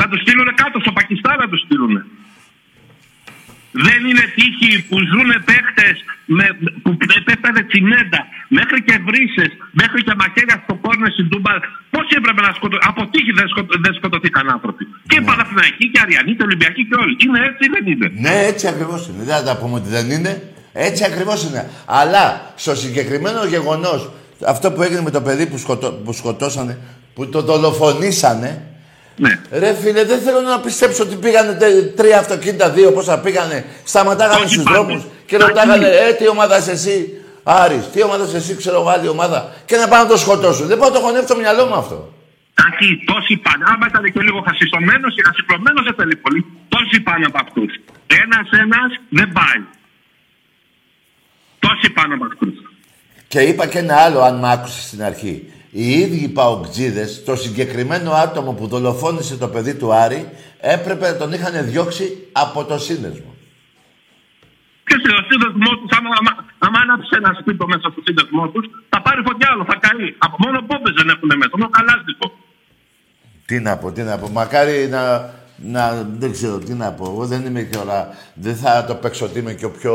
[0.00, 1.94] να τους στείλουν κάτω, στο Πακιστάν να τους στείλουν.
[3.86, 5.96] Δεν είναι τύχη που ζουν παίχτες
[6.82, 6.90] που
[7.24, 8.20] πέφτανε τσιμέντα,
[8.58, 9.50] μέχρι και βρύσες,
[9.80, 11.52] μέχρι και μαχαίρια στο κόρνο στην Τούμπα.
[11.94, 12.84] Πόσοι έπρεπε να σκοτωθούν.
[12.90, 13.72] Από τύχη δεν, σκοτω...
[13.84, 14.82] δεν σκοτωθήκαν άνθρωποι.
[15.08, 17.14] Και οι Παναθηναϊκοί και οι Αριανοί και οι Ολυμπιακοί και όλοι.
[17.24, 18.06] Είναι έτσι ή δεν είναι.
[18.24, 19.22] Ναι, έτσι ακριβώς είναι.
[19.28, 20.32] Δεν θα τα πούμε ότι δεν είναι.
[20.72, 21.70] Έτσι ακριβώς είναι.
[22.00, 22.24] Αλλά
[22.56, 24.00] στο συγκεκριμένο γεγονός,
[24.46, 26.78] αυτό που έγινε με το παιδί που, σκοτώ, που σκοτώσανε,
[27.14, 28.50] που το δολοφονήσανε,
[29.18, 29.40] Ναι.
[29.52, 34.44] Ρε φίλε, δεν θέλω να πιστέψω ότι πήγανε τε- τρία αυτοκίνητα, δύο πόσα πήγανε, σταματάγανε
[34.44, 34.76] Όχι στους πάντα.
[34.82, 35.50] δρόμους και Τάκη.
[35.52, 39.52] ρωτάγανε, ε, τι ομάδα είσαι εσύ, Άρης, τι ομάδα είσαι εσύ, ξέρω εγώ, άλλη ομάδα.
[39.66, 40.66] Και να πάνε να το σκοτώσουν.
[40.66, 42.12] Δεν πάω να το χωνεύω στο μυαλό μου αυτό.
[42.54, 43.64] Τάκη, τόσοι πάνε.
[43.72, 46.40] Άμα ήταν και λίγο χασιστωμένος ή χασιπλωμένος, δεν θέλει πολύ.
[46.68, 47.70] Τόσοι πάνε από αυτούς.
[48.22, 48.80] Ένα-ένα
[49.18, 49.60] δεν πάει.
[51.58, 52.54] Τόσοι πάνε από αυτούς.
[53.28, 55.52] Και είπα και ένα άλλο, αν μ' άκουσες στην αρχή.
[55.70, 60.28] Οι ίδιοι οι παοκτζίδες, το συγκεκριμένο άτομο που δολοφόνησε το παιδί του Άρη,
[60.60, 63.34] έπρεπε να τον είχαν διώξει από το σύνδεσμο.
[64.84, 68.66] Ποιο είναι ο σύνδεσμό τους, άμα, άμα, άμα άναψε ένα σπίτι μέσα στο σύνδεσμό τους,
[68.88, 70.14] θα πάρει φωτιά άλλο, θα καεί.
[70.18, 72.26] Από μόνο πόμπες δεν έχουν μέσα, μόνο καλάστικο.
[73.46, 74.28] Τι να πω, τι να πω.
[74.28, 75.00] Μακάρι να,
[75.62, 77.04] να, δεν ξέρω τι να πω.
[77.14, 78.08] Εγώ δεν είμαι και όλα.
[78.34, 79.94] Δεν θα το παίξω ότι είμαι και ο πιο.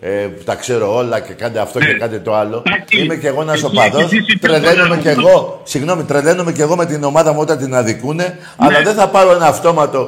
[0.00, 1.92] Ε, που τα ξέρω όλα και κάντε αυτό και Ναι.
[1.92, 2.62] κάντε το άλλο.
[2.66, 2.98] Εντάξει.
[3.02, 4.00] Είμαι και εγώ ένας Εσύ οπαδός.
[4.02, 5.00] έχεις ζήσει πιο Τρελαίνομαι πολλά.
[5.00, 5.60] κι εγώ.
[5.64, 8.38] Συγγνώμη, τρελαίνομαι κι εγώ με την ομάδα μου όταν την αδικούνε.
[8.56, 8.84] Αλλά Ναι.
[8.84, 10.00] δεν θα πάρω ένα αυτόματο.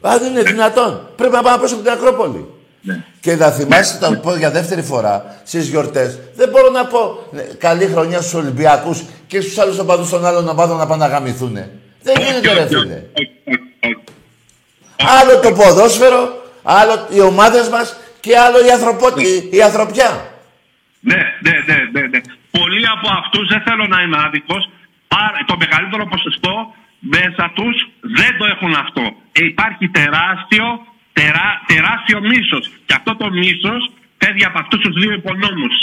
[0.00, 1.00] Α, δεν είναι δυνατόν.
[1.16, 2.46] Πρέπει να πάω να πέσω από την Ακρόπολη.
[2.84, 3.04] Ναι.
[3.20, 6.18] Και να θυμάσαι, θα το πω για δεύτερη φορά στις γιορτές.
[6.36, 10.48] Δεν μπορώ να πω ναι, καλή χρονιά στους Ολυμπιακούς και στους άλλους οπαδούς των άλλων
[10.48, 11.52] ομάδων να πάνε να γαμηθούν.
[12.02, 13.02] Δεν γίνεται, ρε όχι, φίλε.
[15.02, 15.20] Όχι, όχι, όχι.
[15.20, 16.22] Άλλο το ποδόσφαιρο,
[16.62, 19.06] άλλο οι ομάδες μας και άλλο η, ανθρωπο...
[19.20, 20.10] η, η ανθρωπιά.
[21.00, 22.20] Ναι, ναι, ναι, ναι, ναι.
[22.50, 24.62] Πολλοί από αυτούς, δεν θέλω να είμαι άδικος,
[25.46, 29.02] το μεγαλύτερο ποσοστό μέσα τους δεν το έχουν αυτό.
[29.32, 30.64] Ε, υπάρχει τεράστιο,
[31.12, 32.64] τερά, τεράστιο μίσος.
[32.86, 35.74] Και αυτό το μίσος φεύγει από αυτούς τους δύο υπονόμους.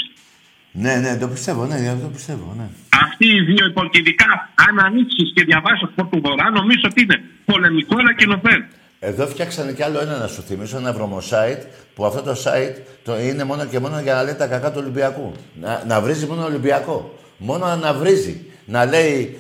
[0.72, 2.68] Ναι, ναι, το πιστεύω, ναι, το πιστεύω, ναι.
[3.04, 7.96] Αυτοί οι δύο υποκειδικά, αν ανοίξεις και διαβάσεις αυτό του Βορρά, νομίζω ότι είναι πολεμικό
[8.00, 8.66] ανακοινωθέν.
[9.00, 11.62] Εδώ φτιάξανε κι άλλο ένα να σου θυμίσω, ένα βρωμοσάιτ
[11.96, 14.78] που αυτό το site το είναι μόνο και μόνο για να λέει τα κακά του
[14.82, 15.32] Ολυμπιακού.
[15.62, 17.14] Να, να βρίζει μόνο Ολυμπιακό.
[17.38, 18.46] Μόνο να βρίζει.
[18.66, 19.38] Να λέει.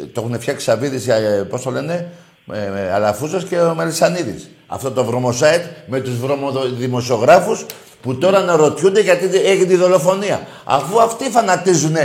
[0.00, 2.10] ε, Το έχουν φτιάξει Σαββίδης, ε, πώς το λένε,
[2.52, 4.50] ε, ε, Αλαφούζος και ο Μελισανίδης.
[4.66, 7.66] Αυτό το βρωμοσάιτ με τους βρωμοδημοσιογράφους
[8.02, 10.46] που τώρα αναρωτιούνται γιατί έγινε τη δολοφονία.
[10.64, 11.96] Αφού αυτοί φανατίζουν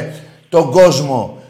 [0.49, 1.41] τον κόσμο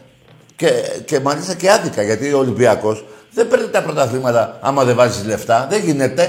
[0.56, 0.70] και,
[1.04, 3.04] και μάλιστα και άδικα, γιατί ο Ολυμπιακός
[3.34, 5.66] δεν παίρνει τα πρωταθλήματα άμα δεν βάζεις λεφτά.
[5.70, 6.24] Δεν γίνεται.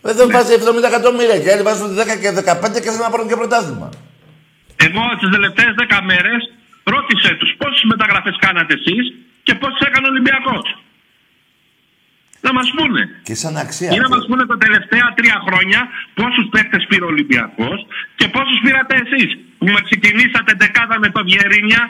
[0.00, 3.36] Δεν βάζει 70 εκατομμύρια και άλλοι βάζουν 10 και 15 και θέλουν να πάρουν και
[3.42, 3.88] πρωτάθλημα.
[4.86, 6.40] Εγώ τις τελευταίες 10 μέρες
[6.94, 9.04] ρώτησε τους πόσες μεταγραφές κάνατε εσείς
[9.46, 10.66] και πόσε έκανε ο Ολυμπιακός.
[12.46, 13.02] Να μας πούνε.
[13.28, 13.90] Και σαν αξία.
[13.96, 15.80] Ή να μας πούνε τα τελευταία τρία χρόνια
[16.18, 17.78] πόσους παίχτε πήρε ο Ολυμπιακός
[18.18, 19.30] και πόσους πήρατε εσείς.
[19.58, 21.82] Που με ξεκινήσατε δεκάδα με το Βιερίνια,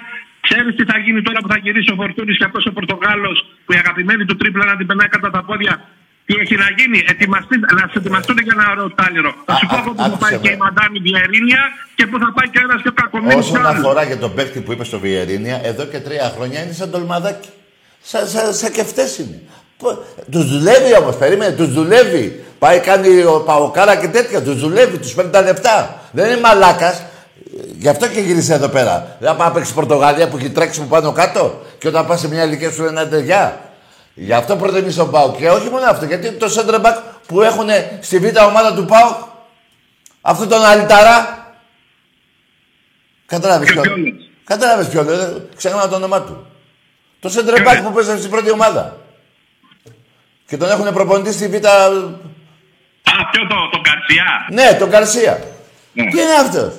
[0.47, 3.71] ξέρεις τι θα γίνει τώρα που θα γυρίσει ο Φορτούνης και αυτός ο Πορτογάλος που
[3.77, 5.75] η αγαπημένη του τρίπλα να την περνάει κατά τα πόδια.
[6.27, 9.31] Τι έχει να γίνει, Ετοιμαστεί, να σε ετοιμαστούν για ένα ωραίο τάλιρο.
[9.45, 10.39] Θα σου Α, πω α, εγώ που θα άκουσε πάει με.
[10.45, 11.63] και η Μαντάμι Βιερίνια
[11.95, 13.39] και που θα πάει και ένας πιο κακομένο.
[13.39, 16.91] Όσον αφορά και τον παίκτη που είπε στο Βιερίνια, εδώ και τρία χρόνια είναι σαν
[16.91, 17.49] τολμαδάκι.
[18.11, 19.39] Σαν, σαν, σαν κεφτές είναι.
[20.31, 22.45] Τους δουλεύει όμως, περίμενε, τους δουλεύει.
[22.59, 26.01] Πάει κάνει ο Παοκάρα και τέτοια, τους δουλεύει, τους παίρνει τα λεφτά.
[26.13, 27.03] Δεν είναι μαλάκας.
[27.79, 29.17] Γι' αυτό και γύρισε εδώ πέρα.
[29.21, 31.63] Δεν θα πάει να παίξει Πορτογαλία που έχει τρέξει από πάνω κάτω.
[31.79, 33.61] Και όταν πας σε μια ηλικία σου λένε «Άντε, γεια.
[34.15, 35.37] Γι' αυτό προτιμήσει τον Πάοκ.
[35.37, 37.69] Και όχι μόνο αυτό, γιατί το center back που έχουν
[38.01, 39.15] στη β' ομάδα του Πάοκ,
[40.21, 41.47] αυτό τον Αλιταρά.
[43.27, 43.97] Κατάλαβε Ποιο ποιο.
[43.97, 44.13] είναι;
[44.45, 45.05] Κατάλαβε ποιο.
[45.05, 46.47] δεν- Ξέχανα το όνομά του.
[47.21, 48.97] Το center Ποιο back είναι; που παίζει στην πρώτη ομάδα.
[50.47, 51.91] Και τον έχουν προπονητή στη β' Α,
[53.31, 54.25] ποιο το, τον Καρσιά.
[54.51, 55.43] Ναι, τον Καρσία.
[55.93, 56.11] Ναι.
[56.11, 56.75] Τι είναι αυτός;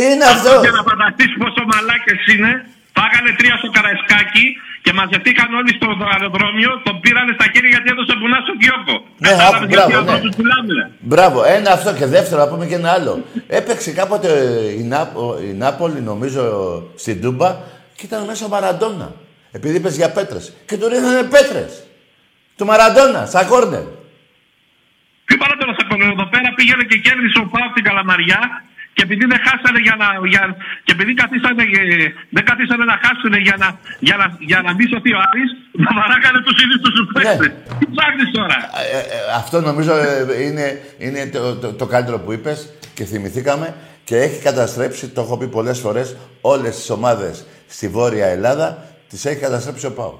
[0.00, 2.50] Τι είναι αυτό; Για να φανταστεί πόσο μαλάκες είναι,
[2.96, 4.46] φάγανε τρία στο καραϊσκάκι
[4.84, 8.96] και μαζευτήκαν όλοι στο αεροδρόμιο, τον πήρανε στα χέρια γιατί έδωσε μπουνά στο Κιόκο.
[9.24, 10.22] Ναι, Κατάλαβες άκου, γιατί μπράβο, αυτό ναι.
[10.24, 10.74] τους πουλάμε.
[11.10, 13.12] Μπράβο, ένα αυτό και δεύτερο, να πούμε και ένα άλλο.
[13.58, 14.30] Έπαιξε κάποτε
[14.80, 16.42] η, Νάπο, η Νάπολη, νομίζω,
[17.02, 17.50] στην Τούμπα
[17.96, 19.08] και ήταν μέσα ο Μαραντόνα.
[19.56, 20.44] Επειδή είπες για πέτρες.
[20.68, 21.72] Και του ρίχνανε πέτρες.
[22.56, 23.86] Του Μαραντόνα, στα κόρνερ.
[25.28, 28.40] Πιο παράδειγμα στα κονέ εδώ πέρα πήγαινε και κέρδισε ο Πάο την Καλαμαριά
[29.00, 30.06] και επειδή δεν χάσανε για να.
[30.32, 30.42] Για,
[30.84, 33.68] και επειδή καθίσανε, ε, δεν καθίσανε να χάσουν για να,
[34.08, 35.50] για να, για να μπει σωθεί ο Άρης,
[35.84, 37.46] να βαράκανε τους ίδιους τους παίχτε.
[37.78, 38.56] Τι ψάχνεις τώρα;
[38.94, 40.66] Ε, ε, αυτό νομίζω ε, είναι,
[41.04, 42.58] είναι το, το, το καλύτερο που είπες
[42.94, 43.74] και θυμηθήκαμε
[44.04, 48.68] και έχει καταστρέψει, το έχω πει πολλές φορές, όλες τις ομάδες στη Βόρεια Ελλάδα
[49.08, 50.18] τις έχει καταστρέψει ο ΠΑΟ.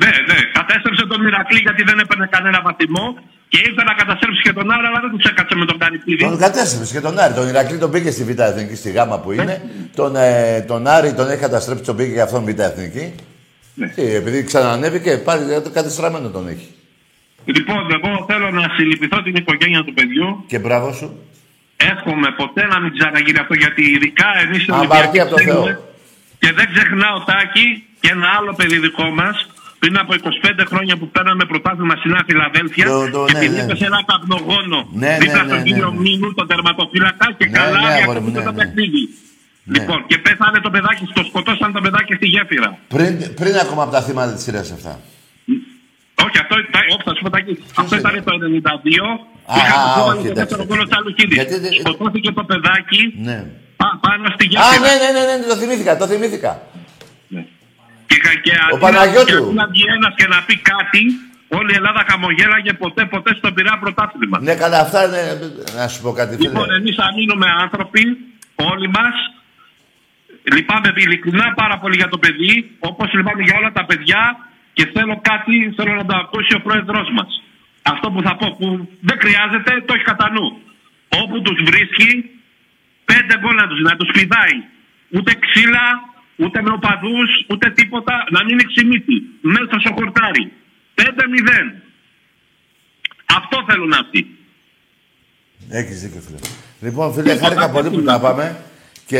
[0.00, 0.38] Ναι, ναι.
[0.52, 3.04] Κατέστρεψε τον Ηρακλή γιατί δεν έπαιρνε κανένα βαθμό
[3.52, 6.24] και ήρθε να καταστρέψει και τον Άρα, αλλά δεν τους έκατσε με τον Καρυπίδη.
[6.24, 7.34] Τον κατέστρεψε και τον Άρη.
[7.34, 9.62] Τον Ηρακλή τον πήγε στη Β' Εθνική, στη Γάμα που είναι.
[9.94, 13.14] τον, ε, τον Άρη τον έχει καταστρέψει, τον πήγε και αυτόν Β' Εθνική.
[13.74, 13.86] Ναι.
[13.86, 16.68] Και επειδή ξανανέβηκε, πάλι ε, κατεστραμμένο τον έχει.
[17.44, 20.44] Λοιπόν, εγώ θέλω να συλληπιθώ την οικογένεια του παιδιού.
[20.46, 21.18] Και μπράβο σου.
[21.76, 25.70] Εύχομαι ποτέ να μην ξαναγίνει αυτό γιατί ειδικά εμείς οι Αμαρτία από το ξέρουμε.
[25.70, 25.90] Θεό.
[26.38, 29.46] Και δεν ξεχνάω Τάκη και ένα άλλο παιδί δικό μας
[29.82, 33.54] πριν από 25 χρόνια που παίρναμε πρωτάθλημα στην Νέα Φιλαδέλφια Το- το- και ναι, επειδή
[33.56, 33.62] ναι.
[33.66, 36.02] έπεσε ένα καπνογόνο Ναι, δίπλα ναι, στον ναι, κύριο ναι, ναι.
[36.04, 38.58] Μίνου, τον τερματοφύλακα και Ναι, καλά ναι, αγόρι μου, διακόπησε ναι, το ναι.
[38.60, 39.02] παιχνίδι.
[39.64, 39.72] Ναι.
[39.78, 42.70] Λοιπόν, και πέθανε το παιδάκι, το σκοτώσαν το παιδάκι στη γέφυρα.
[42.94, 44.92] Πριν, πριν ακόμα από τα θύματα της σειράς αυτά.
[46.24, 47.52] Όχι, αυτό ήταν, όχι, θα σου πω Τάκη,
[47.82, 49.06] αυτό είναι; ήταν το 92.
[49.52, 50.40] Α, Είχαμε α, βάλει όχι, το εντάξει.
[50.40, 51.36] δεύτερο γκολ ο Τσαλουκίδης.
[51.38, 53.38] Γιατί δεν- Σκοτώθηκε το παιδάκι Ναι.
[53.80, 54.80] Πά- πάνω στη Α, Γέφυρα.
[54.86, 56.52] ναι, ναι, ναι, ναι, το θυμήθηκα, το θυμήθηκα.
[58.10, 59.26] Και, κα- και Ο αντί να- Παναγιώτου.
[59.26, 61.02] και αντί να βγει ένας και να πει κάτι,
[61.58, 64.36] όλη η Ελλάδα χαμογέλαγε ποτέ, ποτέ στο πειρά πρωτάθλημα.
[64.40, 65.22] Ναι, καλά, αυτά είναι.
[65.78, 66.48] Να σου πω κάτι, φίλε.
[66.48, 68.02] Λοιπόν, εμείς θα μείνουμε άνθρωποι,
[68.54, 69.14] όλοι μας.
[70.54, 74.22] Λυπάμαι ειλικρινά πάρα πολύ για το παιδί, όπως λυπάμαι για όλα τα παιδιά
[74.76, 77.30] και θέλω κάτι, θέλω να το ακούσει ο πρόεδρός μας.
[77.82, 80.46] Αυτό που θα πω, που δεν χρειάζεται, το έχει κατά νου.
[81.20, 82.10] Όπου τους βρίσκει,
[83.04, 84.56] πέντε γκολ να τους να τους πηδάει.
[85.14, 85.86] Ούτε ξύλα,
[86.36, 89.16] ούτε με οπαδούς, ούτε τίποτα, να μην είναι ξημίτη.
[89.40, 90.52] Μέσα στο χορτάρι.
[90.94, 91.02] 5-0.
[93.36, 94.36] Αυτό θέλουν αυτοί.
[95.68, 96.38] Έχεις δίκιο, φίλε.
[96.80, 98.56] Λοιπόν, φίλε, χάρηκα πολύ που τα πάμε.
[99.06, 99.18] Και,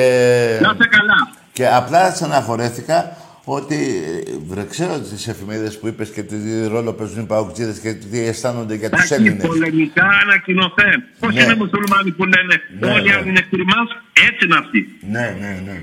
[0.63, 1.31] Να είστε καλά.
[1.53, 7.23] και απλά στεναχωρέθηκα ότι ε, βρε, ξέρω τις εφημερίδες που είπες και τι ρόλο παίζουν
[7.23, 9.47] οι παοκτζίδες και τι αισθάνονται για τους Εντάξει, Έλληνες.
[9.47, 11.03] πολεμικά ανακοινωθέν.
[11.21, 11.43] Πώς Ναι.
[11.43, 13.15] είναι οι μουσουλμάνοι που λένε Ναι, όλοι οι ναι.
[13.17, 13.89] άλλοι είναι εχθροί μας,
[14.29, 14.99] έτσι είναι αυτοί.
[15.11, 15.83] Ναι, ναι, ναι.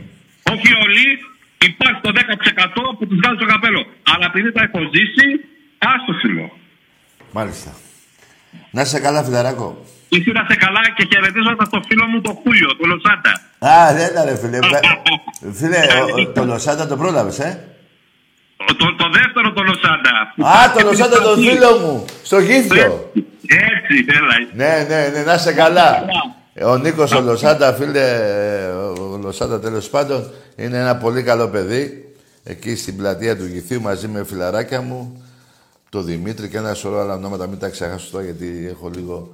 [0.54, 1.06] Όχι όλοι,
[1.70, 3.82] υπάρχει το 10% που τους βγάζει το καπέλο.
[4.14, 5.28] Αλλά επειδή τα έχω ζήσει,
[5.78, 6.52] άστο σου
[7.32, 7.72] Μάλιστα.
[8.72, 9.86] Να είσαι καλά, φιλαράκο.
[10.10, 13.34] Εσύ να σε καλά και χαιρετίζοντα το φίλο μου το Χούλιο, το Λοσάντα.
[13.60, 14.58] Α, δεν ήταν, ρε, φίλε.
[14.58, 17.64] Μπε- φίλε, ο- ο- το Λοσάντα το πρόλαβες, ε;
[18.58, 20.34] Το, το, το δεύτερο το Λοσάντα.
[20.58, 22.06] Α, το Λοσάντα τον φίλο μου.
[22.24, 23.12] Στο γήθιο.
[23.44, 24.36] Έτσι, έλα.
[24.54, 26.06] Ναι, ναι, ναι, να είσαι καλά.
[26.66, 28.08] Ο Νίκος ο Λοσάντα, φίλε,
[29.12, 32.14] ο Λοσάντα τέλος πάντων, είναι ένα πολύ καλό παιδί.
[32.44, 35.24] Εκεί στην πλατεία του Γηθίου μαζί με φιλαράκια μου,
[35.90, 37.48] το Δημήτρη και ένα σωρό άλλα ονόματα.
[37.48, 39.32] Μην τα ξεχάσω τώρα γιατί έχω λίγο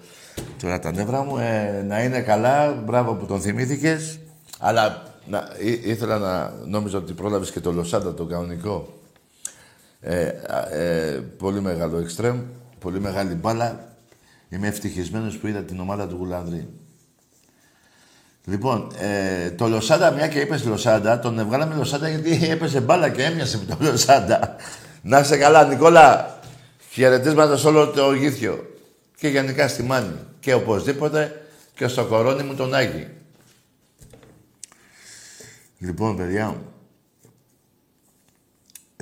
[0.61, 1.37] τώρα τα νεύρα μου.
[1.37, 4.19] Ε, να είναι καλά, μπράβο που τον θυμήθηκες.
[4.59, 8.93] Αλλά να, ή- ήθελα να νόμιζα ότι πρόλαβες και το Λοσάντα, το κανονικό.
[10.01, 12.39] Ε, α, ε, πολύ μεγάλο εξτρέμ,
[12.79, 13.93] πολύ μεγάλη μπάλα.
[14.49, 16.67] Είμαι ευτυχισμένος που είδα την ομάδα του Γουλανδρή.
[18.45, 23.23] Λοιπόν, ε, το Λοσάντα, μια και είπες Λοσάντα, τον βγάλαμε Λοσάντα γιατί έπεσε μπάλα και
[23.23, 24.55] έμοιασε με τον Λοσάντα.
[25.01, 26.39] Να είσαι καλά, Νικόλα.
[26.89, 28.65] Χαιρετίσματα σε όλο το γήθιο.
[29.17, 30.15] Και γενικά στη Μάνη.
[30.39, 33.07] Και οπωσδήποτε και στο κορώνι μου τον Άγη.
[35.77, 36.61] Λοιπόν, παιδιά,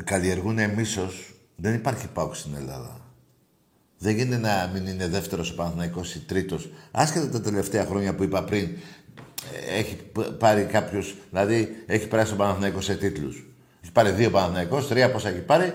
[0.03, 1.33] καλλιεργούν μίσος.
[1.55, 3.03] Δεν υπάρχει πάουξ στην Ελλάδα.
[3.97, 6.69] Δεν γίνεται να μην είναι δεύτερος ο Παναθηναϊκός ή τρίτος.
[6.91, 9.02] Άσχετα τα τελευταία χρόνια που είπα πριν, ε,
[9.69, 13.45] έχει π- πάρει κάποιος, δηλαδή έχει περάσει ο Παναθηναϊκός σε τίτλους.
[13.83, 15.73] Έχει πάρει δύο Παναθηναϊκός, τρία πόσα έχει πάρει,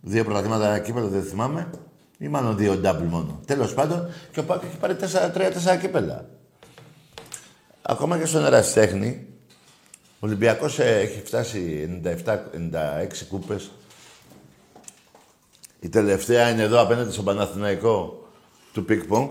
[0.00, 1.70] δύο πρωταθλήματα κύπελα δεν θυμάμαι,
[2.18, 3.40] ή μάλλον δύο double μόνο.
[3.46, 6.28] Τέλος πάντων, και ο Πάκ έχει πάρει τέσσερα, τρία-τέσσερα κύπελα.
[7.82, 9.26] Ακόμα και στον Ερασιτέχνη,
[10.20, 13.70] ο Ολυμπιακός ε, έχει φτάσει 97-96 κούπες.
[15.80, 18.28] Η τελευταία είναι εδώ απέναντι στον Παναθηναϊκό
[18.72, 19.28] του Πινγκ Πονγκ.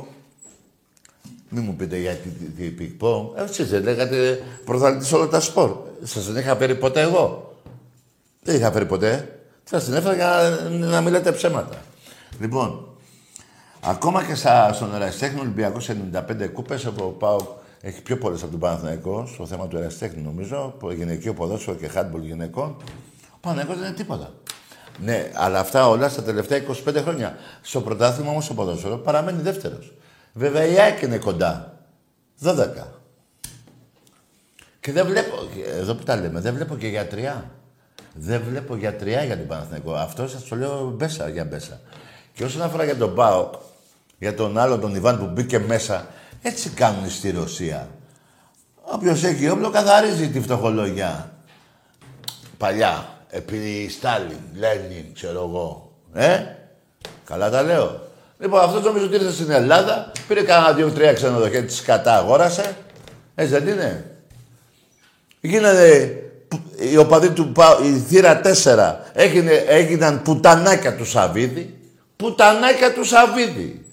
[1.49, 3.27] Μη μου πείτε γιατί τι, τι Πινγκ Πονγκ.
[3.35, 5.77] Ε, Εσείς δεν λέγατε πρωταθλητής όλα τα σπορ.
[6.03, 7.55] Σας δεν είχα φέρει ποτέ εγώ.
[8.41, 9.39] Δεν είχα φέρει ποτέ.
[9.63, 11.81] Σας την έφερα για να, να μιλάτε ψέματα.
[12.39, 12.87] Λοιπόν,
[13.81, 17.47] ακόμα και στα, στον Ερασιτέχνη Ολυμπιακός 95 κούπες, όπου ο ΠΑΟΚ
[17.81, 21.87] έχει πιο πολλές από τον Παναθηναϊκό, στο θέμα του Ερασιτέχνη νομίζω, που γυναικείο ποδόσφαιρο και
[21.87, 22.75] χάντμπολ γυναικών.
[23.31, 24.33] Ο Παναθηναϊκός δεν είναι τίποτα.
[25.03, 27.37] Ναι, αλλά αυτά όλα στα τελευταία 25 χρόνια.
[27.61, 29.93] Στο πρωτάθλημα όμως το ποδόσφαιρο παραμένει δεύτερος.
[30.33, 31.77] Βέβαια η ΑΕΚ είναι κοντά.
[32.43, 32.67] 12.
[34.79, 37.51] Και δεν βλέπω, εδώ που τα λέμε, δεν βλέπω και γιατριά.
[38.13, 39.93] Δεν βλέπω γιατριά για τον Παναθηναϊκό.
[39.93, 41.81] Αυτό σας το λέω μπέσα για μπέσα.
[42.33, 43.53] Και όσον αφορά για τον ΠΑΟΚ,
[44.19, 46.07] για τον άλλο τον Ιβάν που μπήκε μέσα,
[46.41, 47.89] έτσι κάνουν στη Ρωσία.
[48.81, 51.31] Όποιος έχει όπλο καθαρίζει τη φτωχολογιά.
[52.57, 53.07] Παλιά.
[53.29, 55.91] Επί Στάλιν, Λένιν, ξέρω εγώ.
[56.13, 56.45] Ε,
[57.25, 58.01] καλά τα λέω.
[58.43, 62.77] Λοιπόν, αυτός νομίζω ότι ήρθε στην Ελλάδα, πήρε κανένα δύο-τρία ξενοδοχεία, τη κατά αγόρασε.
[63.35, 64.17] Έτσι δεν είναι;
[65.41, 66.05] Γίνανε
[66.47, 71.77] που- οι οπαδοί του ΠΑΟ, η θύρα 4, έγινε, έγιναν πουτανάκια του Σαββίδη.
[72.15, 73.85] Πουτανάκια του Σαββίδη.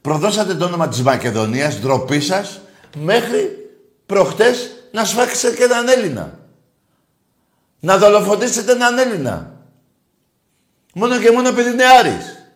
[0.00, 2.60] Προδώσατε το όνομα της Μακεδονίας, ντροπή σας,
[2.96, 3.56] μέχρι
[4.06, 6.38] προχτές να σφάξετε και έναν Έλληνα.
[7.80, 9.52] Να δολοφονήσετε έναν Έλληνα.
[10.98, 12.48] Μόνο και μόνο επειδή είναι Άρης.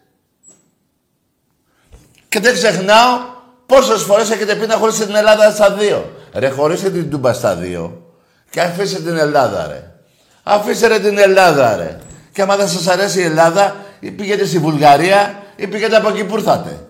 [2.29, 3.19] Και δεν ξεχνάω
[3.67, 6.13] πόσες φορές έχετε πει να χωρίσετε την Ελλάδα στα δύο.
[6.33, 8.13] Ρε, χωρίστε την Τούμπα στα δύο.
[8.51, 9.95] Και αφήστε την Ελλάδα, ρε.
[10.43, 11.99] Αφήστε ρε την Ελλάδα, ρε.
[12.33, 16.25] Και άμα δεν σας αρέσει η Ελλάδα, ή πήγαινε στη Βουλγαρία, ή πήγαινε από εκεί
[16.25, 16.87] που ήρθατε.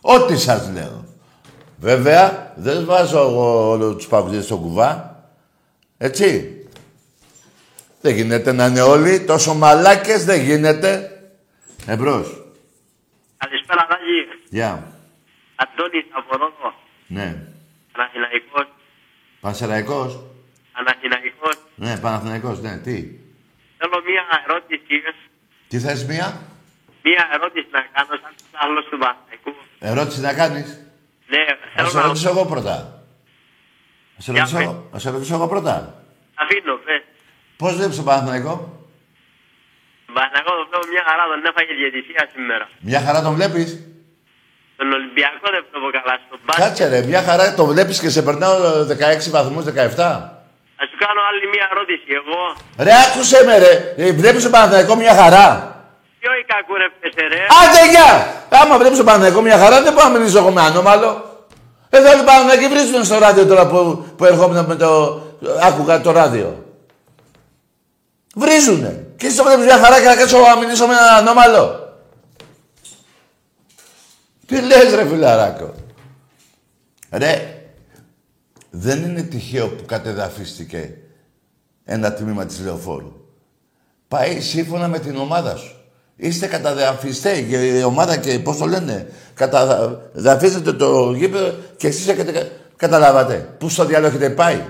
[0.00, 1.04] Ό,τι σας λέω.
[1.80, 5.22] Βέβαια, δεν βάζω εγώ όλους τους παγκοσμίους στο κουβά.
[5.98, 6.57] Έτσι.
[8.00, 11.10] Δεν γίνεται να είναι όλοι τόσο μαλάκες, δεν γίνεται.
[11.86, 12.42] Εμπρός.
[13.36, 14.42] Καλησπέρα, Δάκη.
[14.48, 14.92] Γεια.
[15.56, 16.74] Αντώνης από Ρόδο.
[17.06, 17.36] Ναι.
[17.92, 18.66] Παναθηναϊκός.
[19.40, 20.20] Πανσεραϊκός.
[20.72, 21.54] Παναθηναϊκός.
[21.74, 22.76] Ναι, Παναθηναϊκός, ναι.
[22.78, 22.96] Τι;
[23.78, 25.02] Θέλω μία ερώτηση.
[25.68, 26.40] Τι θες μία;
[27.02, 29.52] Μία ερώτηση να κάνω σαν τους άλλους του Παναθηναϊκού.
[29.78, 30.80] Ερώτηση να κάνεις.
[31.26, 32.02] Ναι, Να θέλω σε να...
[32.02, 33.02] ρωτήσω εγώ πρώτα.
[34.16, 34.66] Να σε Για ρωτήσω, πες.
[34.66, 36.02] εγώ- να σε ρωτήσω εγώ πρώτα.
[36.34, 37.02] Αφήνω, πες.
[37.62, 38.52] Πώς βλέπεις τον Παναθηναϊκό;
[40.06, 42.64] Τον Παναθηναϊκό τον βλέπω μια χαρά, τον έφαγε διαιτησία σήμερα.
[42.90, 43.68] Μια χαρά τον βλέπεις;
[44.78, 46.14] Τον Ολυμπιακό δεν βλέπω καλά.
[46.26, 46.64] Στον μπάσκετ.
[46.64, 48.54] Κάτσε ρε, μια χαρά τον βλέπεις και σε περνάω
[48.92, 49.70] 16 βαθμούς, 17.
[50.80, 52.08] Να σου κάνω άλλη μια ερώτηση.
[52.20, 52.38] Εγώ,
[52.86, 53.72] Ρε, άκουσε με ρε.
[54.02, 55.46] Ε, Βλέπεις τον Παναθηναϊκό μια χαρά;
[56.20, 57.40] ποιο η κακούρευτεσαι ρε.
[57.60, 58.10] Άντε, γεια!
[58.60, 61.10] Άμα βλέπεις τον Παναθηναϊκό μια χαρά, δεν πάω να μιλήσω εγώ με ανώμαλο.
[61.90, 63.78] Εδώ όλοι πάνε και βρίσκουν στο ράδιο τώρα που,
[64.16, 64.88] που ερχόμουν με το...
[65.68, 66.67] Άκουγα το ράδιο.
[68.34, 69.06] Βρίζουνε.
[69.16, 71.92] Και εσύ το βλέπεις μια χαρά και να κάτσω να μιλήσω με έναν ανώμαλο.
[74.46, 75.74] Τι λες ρε φιλαράκο.
[77.10, 77.62] Ρε,
[78.70, 80.94] δεν είναι τυχαίο που κατεδαφίστηκε
[81.84, 83.12] ένα τμήμα της λεωφόρου.
[84.08, 85.72] Πάει σύμφωνα με την ομάδα σου.
[86.16, 92.32] Είστε καταδαφιστέ και η ομάδα και πώς το λένε, καταδαφίζετε το γήπεδο και εσείς έχετε,
[92.32, 93.54] κα- καταλάβατε.
[93.58, 94.64] Πού στο διάλογο έχετε πάει;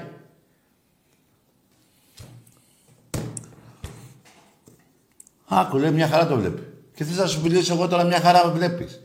[5.49, 6.63] Άκου, λέει, μια χαρά το βλέπει.
[6.95, 9.01] Και θες να σου μιλήσω εγώ τώρα μια χαρά βλέπεις.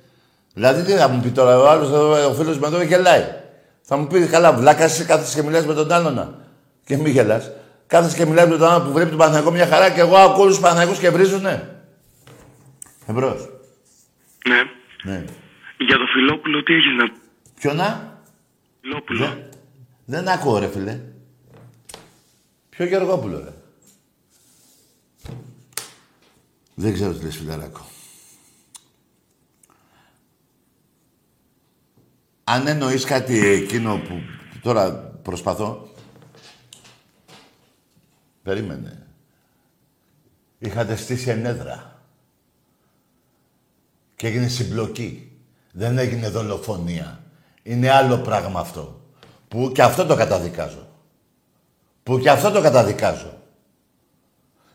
[0.53, 3.23] Δηλαδή τι θα μου πει τώρα, ο άλλος, εδώ, ο φίλος με εδώ γελάει.
[3.81, 6.13] Θα μου πει, καλά, βλάκα, εσύ κάθεσαι και μιλάς με τον άλλον.
[6.13, 6.33] να.
[6.85, 7.51] Και μη γελάς.
[7.87, 10.41] Κάθεσαι και μιλάς με τον άλλον που βλέπει τον Παναθηναϊκό μια χαρά και εγώ ακούω
[10.41, 11.85] όλους τους Παναθηναϊκούς και βρίζουνε.
[13.07, 13.49] Εμπρός.
[14.47, 14.61] Ναι.
[15.11, 15.23] Ναι.
[15.77, 17.19] Για το Φιλόπουλο τι έχεις να πει.
[17.59, 18.19] Ποιο να.
[18.81, 19.25] Φιλόπουλο.
[19.25, 19.37] Δεν,
[20.05, 20.99] δεν ακούω ρε φίλε.
[22.69, 23.53] Ποιο Γεωργόπουλο ρε.
[26.75, 27.85] Δεν ξέρω τι λες φιλαράκο.
[32.43, 34.19] Αν εννοείς κάτι εκείνο που
[34.61, 35.87] τώρα προσπαθώ.
[38.43, 39.07] Περίμενε.
[40.59, 42.01] Είχατε στήσει ενέδρα.
[44.15, 45.31] Και έγινε συμπλοκή.
[45.71, 47.23] Δεν έγινε δολοφονία.
[47.63, 49.01] Είναι άλλο πράγμα αυτό.
[49.47, 50.87] Που και αυτό το καταδικάζω.
[52.03, 53.42] Που και αυτό το καταδικάζω.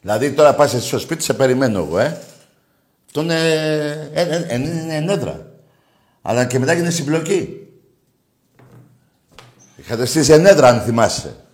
[0.08, 2.22] Δηλαδή τώρα πας εσύ στο σπίτι, σε περιμένω εγώ, ε.
[3.06, 5.52] Αυτό είναι, ε, ε, ε, είναι ενέδρα.
[6.22, 7.68] Αλλά και μετά έγινε συμπλοκή.
[9.76, 11.44] Είχατε στήσει ενέδρα, αν θυμάσαι.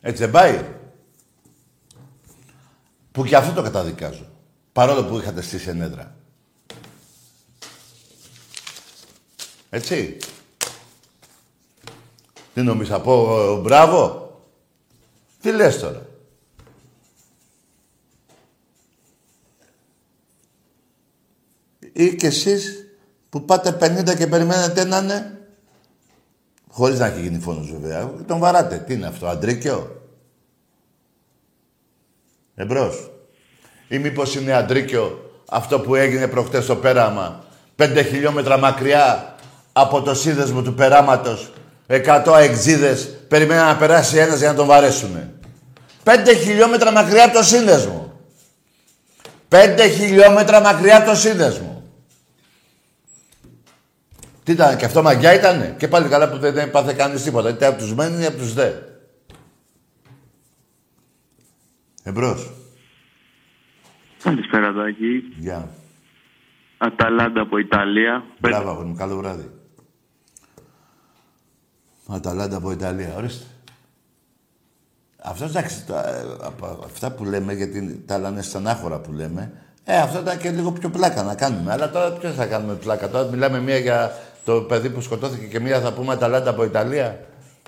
[0.00, 0.64] Έτσι δεν πάει.
[3.12, 4.26] Που και αυτό το καταδικάζω.
[4.72, 6.14] Παρόλο που είχατε στήσει ενέδρα.
[9.70, 10.16] Έτσι.
[12.54, 14.30] Τι νομίζεις, θα πω ε, μπράβο.
[15.40, 16.14] Τι λες τώρα.
[21.98, 22.88] Ή κι εσείς
[23.28, 25.38] που πάτε 50 και περιμένετε να είναι;
[26.70, 28.10] Χωρίς να έχει γίνει φόνος βέβαια.
[28.26, 28.84] Τον βαράτε.
[28.86, 30.02] Τι είναι αυτό, αντρίκιο;
[32.54, 33.10] Εμπρός.
[33.88, 37.44] Ή μήπως είναι αντρίκιο αυτό που έγινε προχτές στο πέραμα;
[37.76, 39.34] Πέντε χιλιόμετρα μακριά
[39.72, 41.52] από το σύνδεσμο του περάματος.
[41.86, 45.32] Εκατό αεξίδες περιμέναν να περάσει ένας για να τον βαρέσουνε.
[46.02, 48.12] Πέντε χιλιόμετρα μακριά από το σύνδεσμο.
[49.48, 51.75] Πέντε χιλιόμετρα μακριά από το σύνδεσμο.
[54.46, 57.48] Τι ήταν, και αυτό μαγιά ήτανε; Και πάλι καλά που δεν έπαθε κανείς τίποτα.
[57.48, 58.72] Είτε από τους μεν είτε από τους δε.
[62.02, 62.50] Εμπρός.
[64.22, 65.22] Καλησπέρα Τάκη.
[65.36, 65.68] Γεια.
[66.78, 68.24] Αταλάντα από Ιταλία.
[68.38, 68.94] Μπράβο, αγόρι μου.
[68.94, 69.50] Καλό βράδυ.
[72.06, 73.14] Αταλάντα από Ιταλία.
[73.16, 73.44] Ορίστε.
[75.22, 79.52] Αυτός εντάξει, τα, ε, από αυτά που λέμε, γιατί τα άλλα είναι στενάχωρα που λέμε,
[79.84, 81.72] ε, αυτό ήταν και λίγο πιο πλάκα να κάνουμε.
[81.72, 84.12] Αλλά τώρα ποιος θα κάνουμε πλάκα; Τώρα μιλάμε μία για
[84.46, 87.20] το παιδί που σκοτώθηκε και μία θα πούμε Αταλάντα από Ιταλία.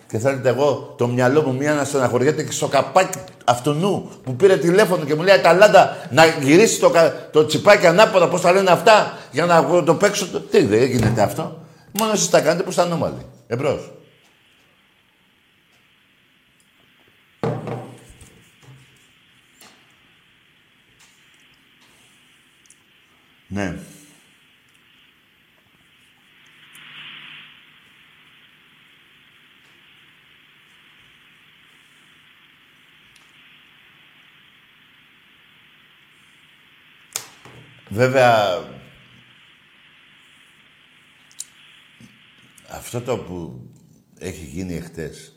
[0.08, 4.36] Και θέλετε εγώ το μυαλό μου μία να στεναχωριέται και στο καπάκι αυτού νου που
[4.36, 8.52] πήρε τηλέφωνο και μου λέει Αταλάντα να γυρίσει το, κα- το τσιπάκι ανάποδα, πώς τα
[8.52, 10.26] λένε αυτά, για να το παίξω.
[10.26, 10.40] Το...
[10.40, 11.66] Τι δεν γίνεται αυτό;
[11.98, 13.26] Μόνο εσείς τα κάνετε που είστε ανώμαλοι.
[13.46, 13.90] Εμπρός.
[23.48, 23.78] Ναι.
[37.88, 38.62] Βέβαια,
[42.68, 43.60] αυτό το που
[44.18, 45.32] έχει γίνει εχθές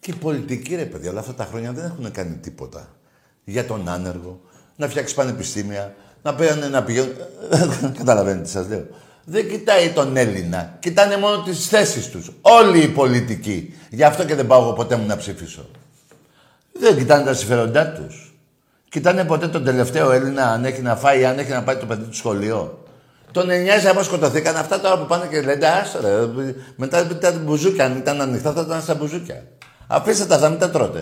[0.00, 2.96] και οι πολιτικοί ρε παιδιά, όλα αυτά τα χρόνια δεν έχουν κάνει τίποτα.
[3.44, 4.40] Για τον άνεργο,
[4.76, 7.14] να φτιάξει πανεπιστήμια, να πηγαίνουν να πηγαίνουν.
[7.98, 8.86] Καταλαβαίνετε τι σας λέω.
[9.24, 10.76] Δεν κοιτάει τον Έλληνα.
[10.80, 12.30] Κοιτάνε μόνο τις θέσεις τους.
[12.40, 13.74] Όλοι οι πολιτικοί.
[13.90, 15.68] Γι' αυτό και δεν πάω εγώ ποτέ μου να ψηφίσω.
[16.72, 18.31] Δεν κοιτάνε τα συμφέροντά τους.
[18.92, 22.02] Κοιτάνε ποτέ τον τελευταίο Έλληνα αν έχει να φάει, αν έχει να πάει το παιδί
[22.02, 22.84] του σχολείο.
[23.32, 26.52] Τον εννοιάζει άμα σκοτωθήκαν αυτά τώρα που πάνε και λένε άστο ρε.
[26.76, 27.84] Μετά ήταν μπουζούκια.
[27.84, 29.42] Αν ήταν ανοιχτά θα ήταν στα μπουζούκια.
[29.86, 31.00] Αφήστε τα, θα μην τα τρώτε.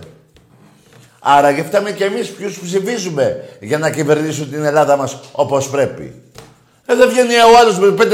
[1.20, 6.22] Άρα και φτάμε κι εμείς ποιους ψηφίζουμε για να κυβερνήσουν την Ελλάδα μας όπως πρέπει.
[6.86, 8.05] Ε, δεν βγαίνει ο άλλος με 5%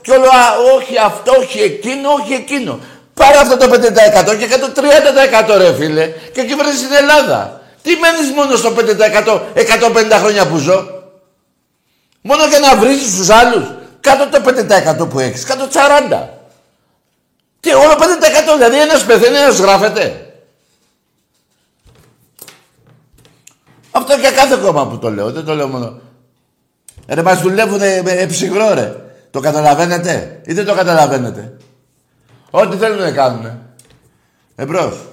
[0.00, 2.78] και όλο, α, όχι αυτό, όχι εκείνο, όχι εκείνο.
[3.14, 4.66] Πάρε αυτό το 5% και κάτω
[5.54, 7.59] 30% ρε φίλε και κυβερνήσει την Ελλάδα.
[7.82, 10.98] Τι μένεις μόνο στο 5% 150 χρόνια που ζω;
[12.22, 13.64] Μόνο για να βρίζεις τους άλλους.
[14.00, 16.28] Κάτω το 5% που έχεις, κάτω 40%.
[17.60, 20.34] Και όλο 5% δηλαδή ένας πεθαίνει, ένας γράφεται.
[23.90, 26.00] Αυτό και κάθε κόμμα που το λέω, δεν το λέω μόνο.
[27.08, 28.94] Ρε μας δουλεύουνε με ψυχρό ρε.
[29.30, 31.56] Το καταλαβαίνετε ή δεν το καταλαβαίνετε;
[32.50, 33.58] Ό,τι θέλουν να κάνουν.
[34.56, 35.09] Εμπρός.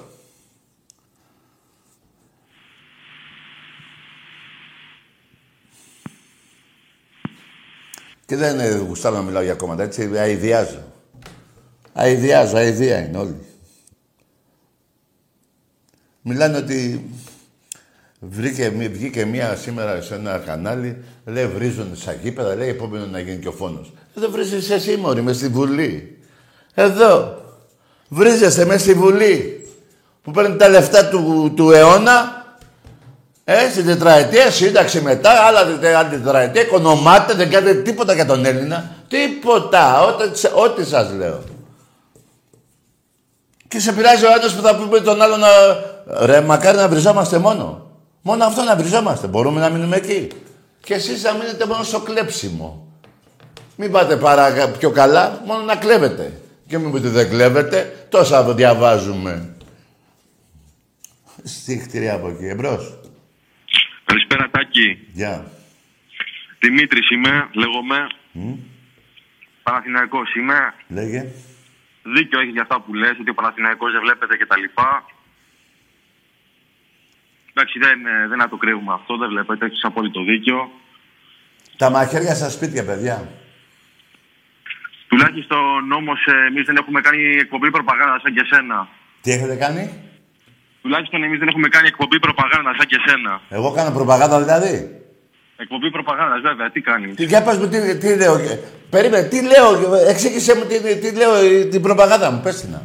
[8.27, 10.83] Και δεν γουστάρω να μιλάω για κόμματα, έτσι, αηδιάζω.
[11.93, 13.45] Αηδιάζω, αηδία είναι όλοι.
[16.21, 17.09] Μιλάνε ότι
[18.19, 23.37] Βρήκε, βγήκε μία σήμερα σε ένα κανάλι, λέει βρίζουν στα γήπεδα, λέει επόμενο να γίνει
[23.37, 23.93] και ο φόνος.
[24.17, 26.17] Εδώ βρίζεσαι εσύ μωρή, μες στη Βουλή.
[26.73, 27.41] Εδώ.
[28.09, 29.67] Βρίζεσαι μες στη Βουλή.
[30.23, 32.36] Που παίρνει τα λεφτά του, του αιώνα.
[33.49, 35.59] Ε, στην τετραετία, σύνταξη μετά, άλλα
[35.97, 38.91] άλλη τετραετία, οικονομάτε, δεν κάνετε τίποτα για τον Έλληνα.
[39.07, 41.43] Τίποτα, ό,τι, ό,τι σας λέω.
[43.67, 45.47] Και σε πειράζει ο άντρας που θα πούμε τον άλλο να...
[46.25, 47.91] Ρε, μακάρι να βριζόμαστε μόνο.
[48.21, 49.27] Μόνο αυτό να βριζόμαστε.
[49.27, 50.27] Μπορούμε να μείνουμε εκεί.
[50.83, 52.87] Και εσείς να μείνετε μόνο στο κλέψιμο.
[53.75, 56.41] Μην πάτε παρά πιο καλά, μόνο να κλέβετε.
[56.67, 59.49] Και μην πείτε δεν κλέβετε, τόσα το διαβάζουμε.
[61.43, 62.96] Στη από εκεί, εμπρός.
[64.37, 65.07] Καλησπέρα Τάκη.
[65.11, 65.43] Γεια.
[65.43, 65.51] Yeah.
[66.59, 68.07] Δημήτρης είμαι, λέγομαι.
[68.33, 68.55] Mm.
[69.63, 70.73] Παναθηναϊκός είμαι.
[70.87, 71.25] Λέγε.
[72.03, 74.63] Δίκιο έχεις για αυτά που λες, ότι ο Παναθηναϊκός δεν βλέπετε κτλ.
[77.53, 80.71] Εντάξει, δεν, ε, δεν να το κρύβουμε αυτό, δεν βλέπετε, έχεις απόλυτο δίκιο.
[81.77, 83.31] Τα μαχαίρια στα σπίτια, παιδιά.
[85.07, 88.87] Τουλάχιστον όμως εμείς δεν έχουμε κάνει εκπομπή προπαγάνδας σαν και σένα.
[89.21, 89.83] Τι έχετε κάνει;
[90.87, 93.31] Τουλάχιστον εμείς δεν έχουμε κάνει εκπομπή προπαγάνδα σαν και σένα.
[93.57, 94.73] Εγώ κάνω προπαγάνδα δηλαδή.
[95.63, 97.15] Εκπομπή προπαγάνδας, βέβαια, τι κάνεις.
[97.15, 98.35] Τι, για πες μου, τι, τι λέω.
[98.89, 99.67] Περίμενε, τι λέω,
[100.11, 101.33] εξήγησέ μου τι, τι λέω
[101.73, 102.81] την προπαγάνδα μου, πες την να.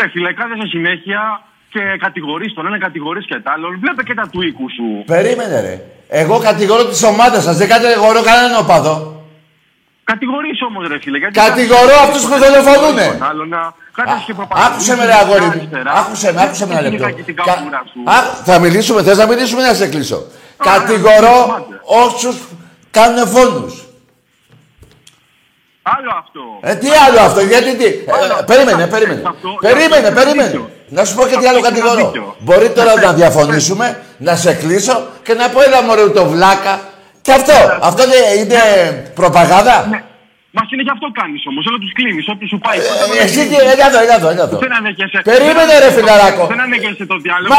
[0.00, 0.30] Ρε φίλε,
[0.74, 1.20] συνέχεια
[1.68, 3.66] και κατηγορείς τον ένα, κατηγορείς και τα άλλο.
[3.82, 4.86] Βλέπε και τα του οίκου σου.
[5.06, 5.76] Περίμενε, ρε.
[6.08, 9.15] Εγώ κατηγορώ τη ομάδα σας, δεν κατηγορώ κανέναν οπαδό.
[10.12, 11.18] Κατηγορείς όμως, ρε φίλε.
[11.18, 13.18] Γιατί κατηγορώ αυτούς που δολοφονούνε.
[14.66, 15.68] Άκουσε με, ρε αγόρι μου.
[16.00, 17.06] Άκουσε με, άκουσε με ένα λεπτό.
[18.44, 20.26] Θα μιλήσουμε, θες να μιλήσουμε να σε κλείσω;
[20.56, 22.36] Κατηγορώ όσους
[22.90, 23.86] κάνουν φόνους.
[25.82, 26.40] Άλλο αυτό.
[26.60, 27.84] Ε, τι άλλο αυτό, γιατί τι.
[27.84, 29.22] Ε, περίμενε, περίμενε.
[29.60, 30.60] Περίμενε, περίμενε.
[30.88, 32.12] Να σου πω και τι άλλο κατηγορώ.
[32.38, 36.80] Μπορεί τώρα να διαφωνήσουμε, να σε κλείσω και να πω ένα μωρέ το βλάκα.
[37.26, 37.58] Και αυτό,
[37.88, 38.02] αυτό
[38.38, 38.60] είναι
[39.14, 40.00] προπαγάνδα; Ναι.
[40.56, 41.62] Μας είναι γι' αυτό κάνεις όμως.
[41.68, 42.78] Όλο τους κλείνεις, ό,τι σου πάει.
[42.78, 44.28] Ε, εσύ και έλα εδώ, έλα εδώ.
[44.34, 44.56] Έλα εδώ.
[45.32, 46.46] Περίμενε, ρε φιλαράκο.
[46.46, 47.54] Δεν ανέχεσαι το διάλογο.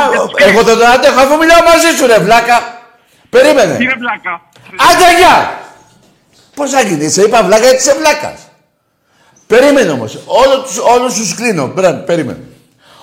[0.47, 2.57] Εγώ τον αντέχω αφού μιλάω μαζί σου, ρε βλάκα.
[3.29, 3.73] Περίμενε.
[3.79, 4.33] Τι ρε βλάκα;
[4.87, 5.35] Άντε, γεια.
[6.55, 8.39] Πώς θα γίνει, σε είπα βλάκα γιατί είσαι βλάκας.
[9.47, 10.11] Περίμενε όμως.
[10.93, 11.63] Όλους του κλείνω.
[12.09, 12.43] Περίμενε.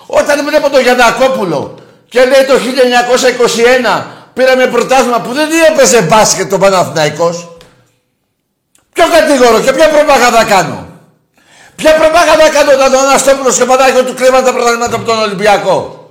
[0.07, 1.61] Όταν βλέπω τον Γιανακόπουλο
[2.09, 7.57] και λέει το 1921 πήραμε πρωτάθλημα που δεν έπαιζε μπάσκετ το Παναθηναϊκός.
[8.93, 10.87] Ποιο κατηγορώ και ποια προπαγάνδα κάνω;
[11.77, 13.63] Ποια προπαγάνδα κάνω όταν ο Αναστόπουλος και
[13.99, 16.09] ο του κλέβαν τα πρωταθλήματα από τον Ολυμπιακό;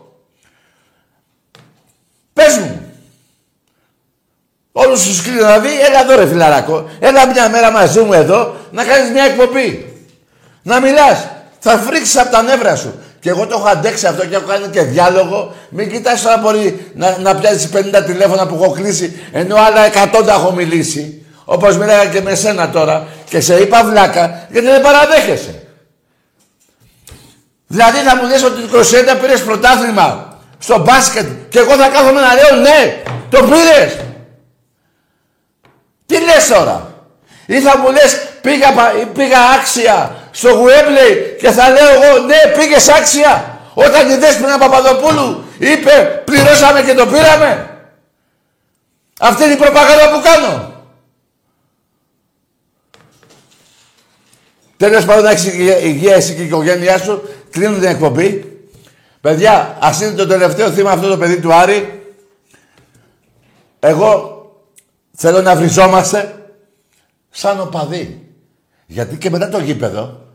[2.34, 2.78] Πες μου.
[4.72, 6.90] Όλους τους κλείνω να δει, έλα εδώ ρε φιλαράκο.
[7.00, 9.94] Έλα μια μέρα μαζί μου εδώ να κάνεις μια εκπομπή.
[10.64, 11.28] Να μιλάς.
[11.60, 13.03] Θα φρίξεις από τα νεύρα σου.
[13.24, 15.56] Και εγώ το έχω αντέξει αυτό και έχω κάνει και διάλογο.
[15.70, 20.26] Μην κοιτάς τώρα μπορεί να, να πιάσεις 50 τηλέφωνα που έχω κλείσει, ενώ άλλα 100
[20.26, 21.26] τα έχω μιλήσει.
[21.46, 25.64] Όπως μιλάγα και με σένα τώρα και σε είπα βλάκα, γιατί δεν παραδέχεσαι.
[27.68, 32.22] Δηλαδή θα μου λες ότι το 21 πήρες πρωτάθλημα στο μπάσκετ και εγώ θα κάθομαι
[32.22, 33.98] να λέω ναι, το πήρες.
[36.06, 36.94] Τι λες τώρα;
[37.46, 38.68] Ή θα μου λες πήγα,
[39.14, 45.44] πήγα άξια στο Γουέμπλεϊ και θα λέω εγώ ναι πήγες άξια όταν η Δέσποινα Παπαδοπούλου
[45.58, 47.70] είπε πληρώσαμε και το πήραμε.
[49.20, 50.72] Αυτή είναι η προπαγάνδα που κάνω.
[54.78, 55.54] Τέλος πάντων, να έχεις
[55.84, 57.30] υγεία εσύ και η οικογένειά σου.
[57.50, 58.60] Κλείνουν την εκπομπή.
[59.22, 62.02] Παιδιά, ας είναι το τελευταίο θύμα αυτό το παιδί του Άρη.
[63.80, 64.42] Εγώ
[65.16, 66.36] θέλω να βριζόμαστε
[67.30, 68.23] σαν οπαδί.
[68.94, 70.28] Γιατί και μετά το γήπεδο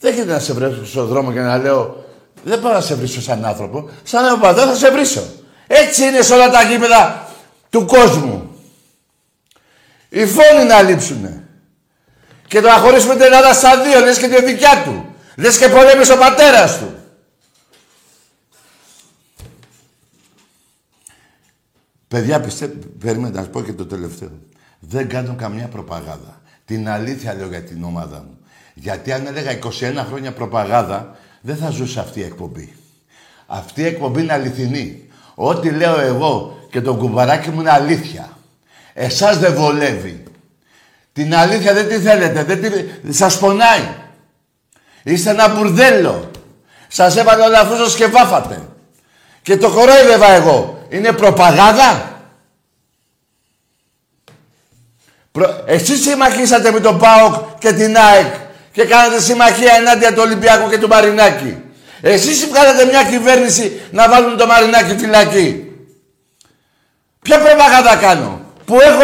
[0.00, 2.04] δεν γίνεται να σε βρέσω στον δρόμο και να λέω
[2.44, 3.90] δεν πάω να σε βρίσω σαν άνθρωπο.
[4.02, 5.24] Σαν οπαδό θα σε βρίσω.
[5.66, 7.28] Έτσι είναι σε όλα τα γήπεδα
[7.70, 8.56] του κόσμου.
[10.08, 11.48] Οι φόνοι να λείψουνε.
[12.46, 15.14] Και το να χωρίσουμε την Ελλάδα στα δύο, λες και τη δικιά του.
[15.36, 16.94] Λες και πολέμησε ο πατέρας του.
[22.08, 24.30] Παιδιά, πιστεύω, περίμενε να πω και το τελευταίο.
[24.78, 26.41] Δεν κάνω καμιά προπαγάνδα.
[26.72, 28.38] Την αλήθεια λέω για την ομάδα μου.
[28.74, 32.72] Γιατί αν έλεγα 21 χρόνια προπαγάνδα, δεν θα ζούσε αυτή η εκπομπή.
[33.46, 35.08] Αυτή η εκπομπή είναι αληθινή.
[35.34, 38.36] Ό,τι λέω εγώ και το κουμπαράκι μου είναι αλήθεια.
[38.92, 40.22] Εσάς δεν βολεύει.
[41.12, 43.12] Την αλήθεια δεν τη θέλετε, δεν τη...
[43.12, 43.88] σας πονάει.
[45.02, 46.30] Είστε ένα μπουρδέλο.
[46.88, 48.68] Σας έβαλε όλα αυτούς και βάφατε.
[49.42, 50.86] Και το κορόιδευα εγώ.
[50.88, 52.11] Είναι προπαγάνδα.
[55.32, 55.62] Προ...
[55.66, 58.32] Εσείς συμμαχίσατε με τον ΠΑΟΚ και την ΑΕΚ
[58.72, 61.62] και κάνατε συμμαχία ενάντια του Ολυμπιακού και του Μαρινάκη.
[62.00, 65.72] Εσείς βγάλατε μια κυβέρνηση να βάλουν το Μαρινάκη φυλακή.
[67.22, 68.40] Ποια προπαγάνδα κάνω.
[68.64, 69.02] Που έχω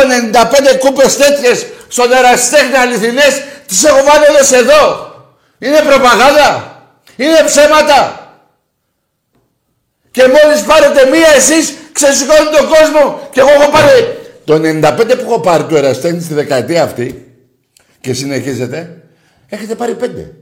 [0.74, 5.12] 95 κούπες τέτοιες στον εραστέχνη αληθινές, τις έχω βάλει όλες εδώ.
[5.58, 6.76] Είναι προπαγάνδα.
[7.16, 8.32] Είναι ψέματα.
[10.10, 13.28] Και μόλις πάρετε μία εσείς, ξεσηκώνει τον κόσμο.
[13.30, 14.17] Και εγώ έχω πάρει...
[14.48, 17.34] Το 95 που έχω πάρει του εραστέχνη στη δεκαετία αυτή
[18.00, 19.02] και συνεχίζετε,
[19.48, 20.34] έχετε πάρει πέντε.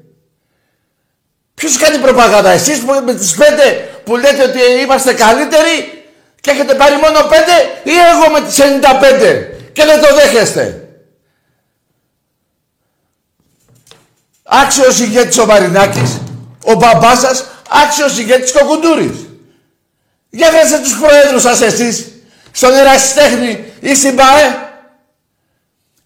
[1.55, 6.05] Ποιος κάνει προπαγάνδα, εσείς που με τις πέντε που λέτε ότι είμαστε καλύτεροι
[6.41, 7.53] και έχετε πάρει μόνο πέντε
[7.83, 10.89] ή εγώ με τις 95 και δεν το δέχεστε.
[14.43, 16.21] Άξιος ηγέτης ο Μαρινάκης,
[16.65, 17.47] ο μπαμπάς σας,
[17.85, 19.27] άξιος ηγέτης ο Κουντούρης.
[20.31, 22.11] Για βρέστε τους προέδρους σας εσείς,
[22.57, 24.71] στον Ερασιτέχνη ή στην ΠΑΕ.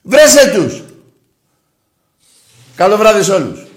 [0.02, 0.82] Βρέστε τους.
[2.76, 3.69] Καλό βράδυ σε όλους.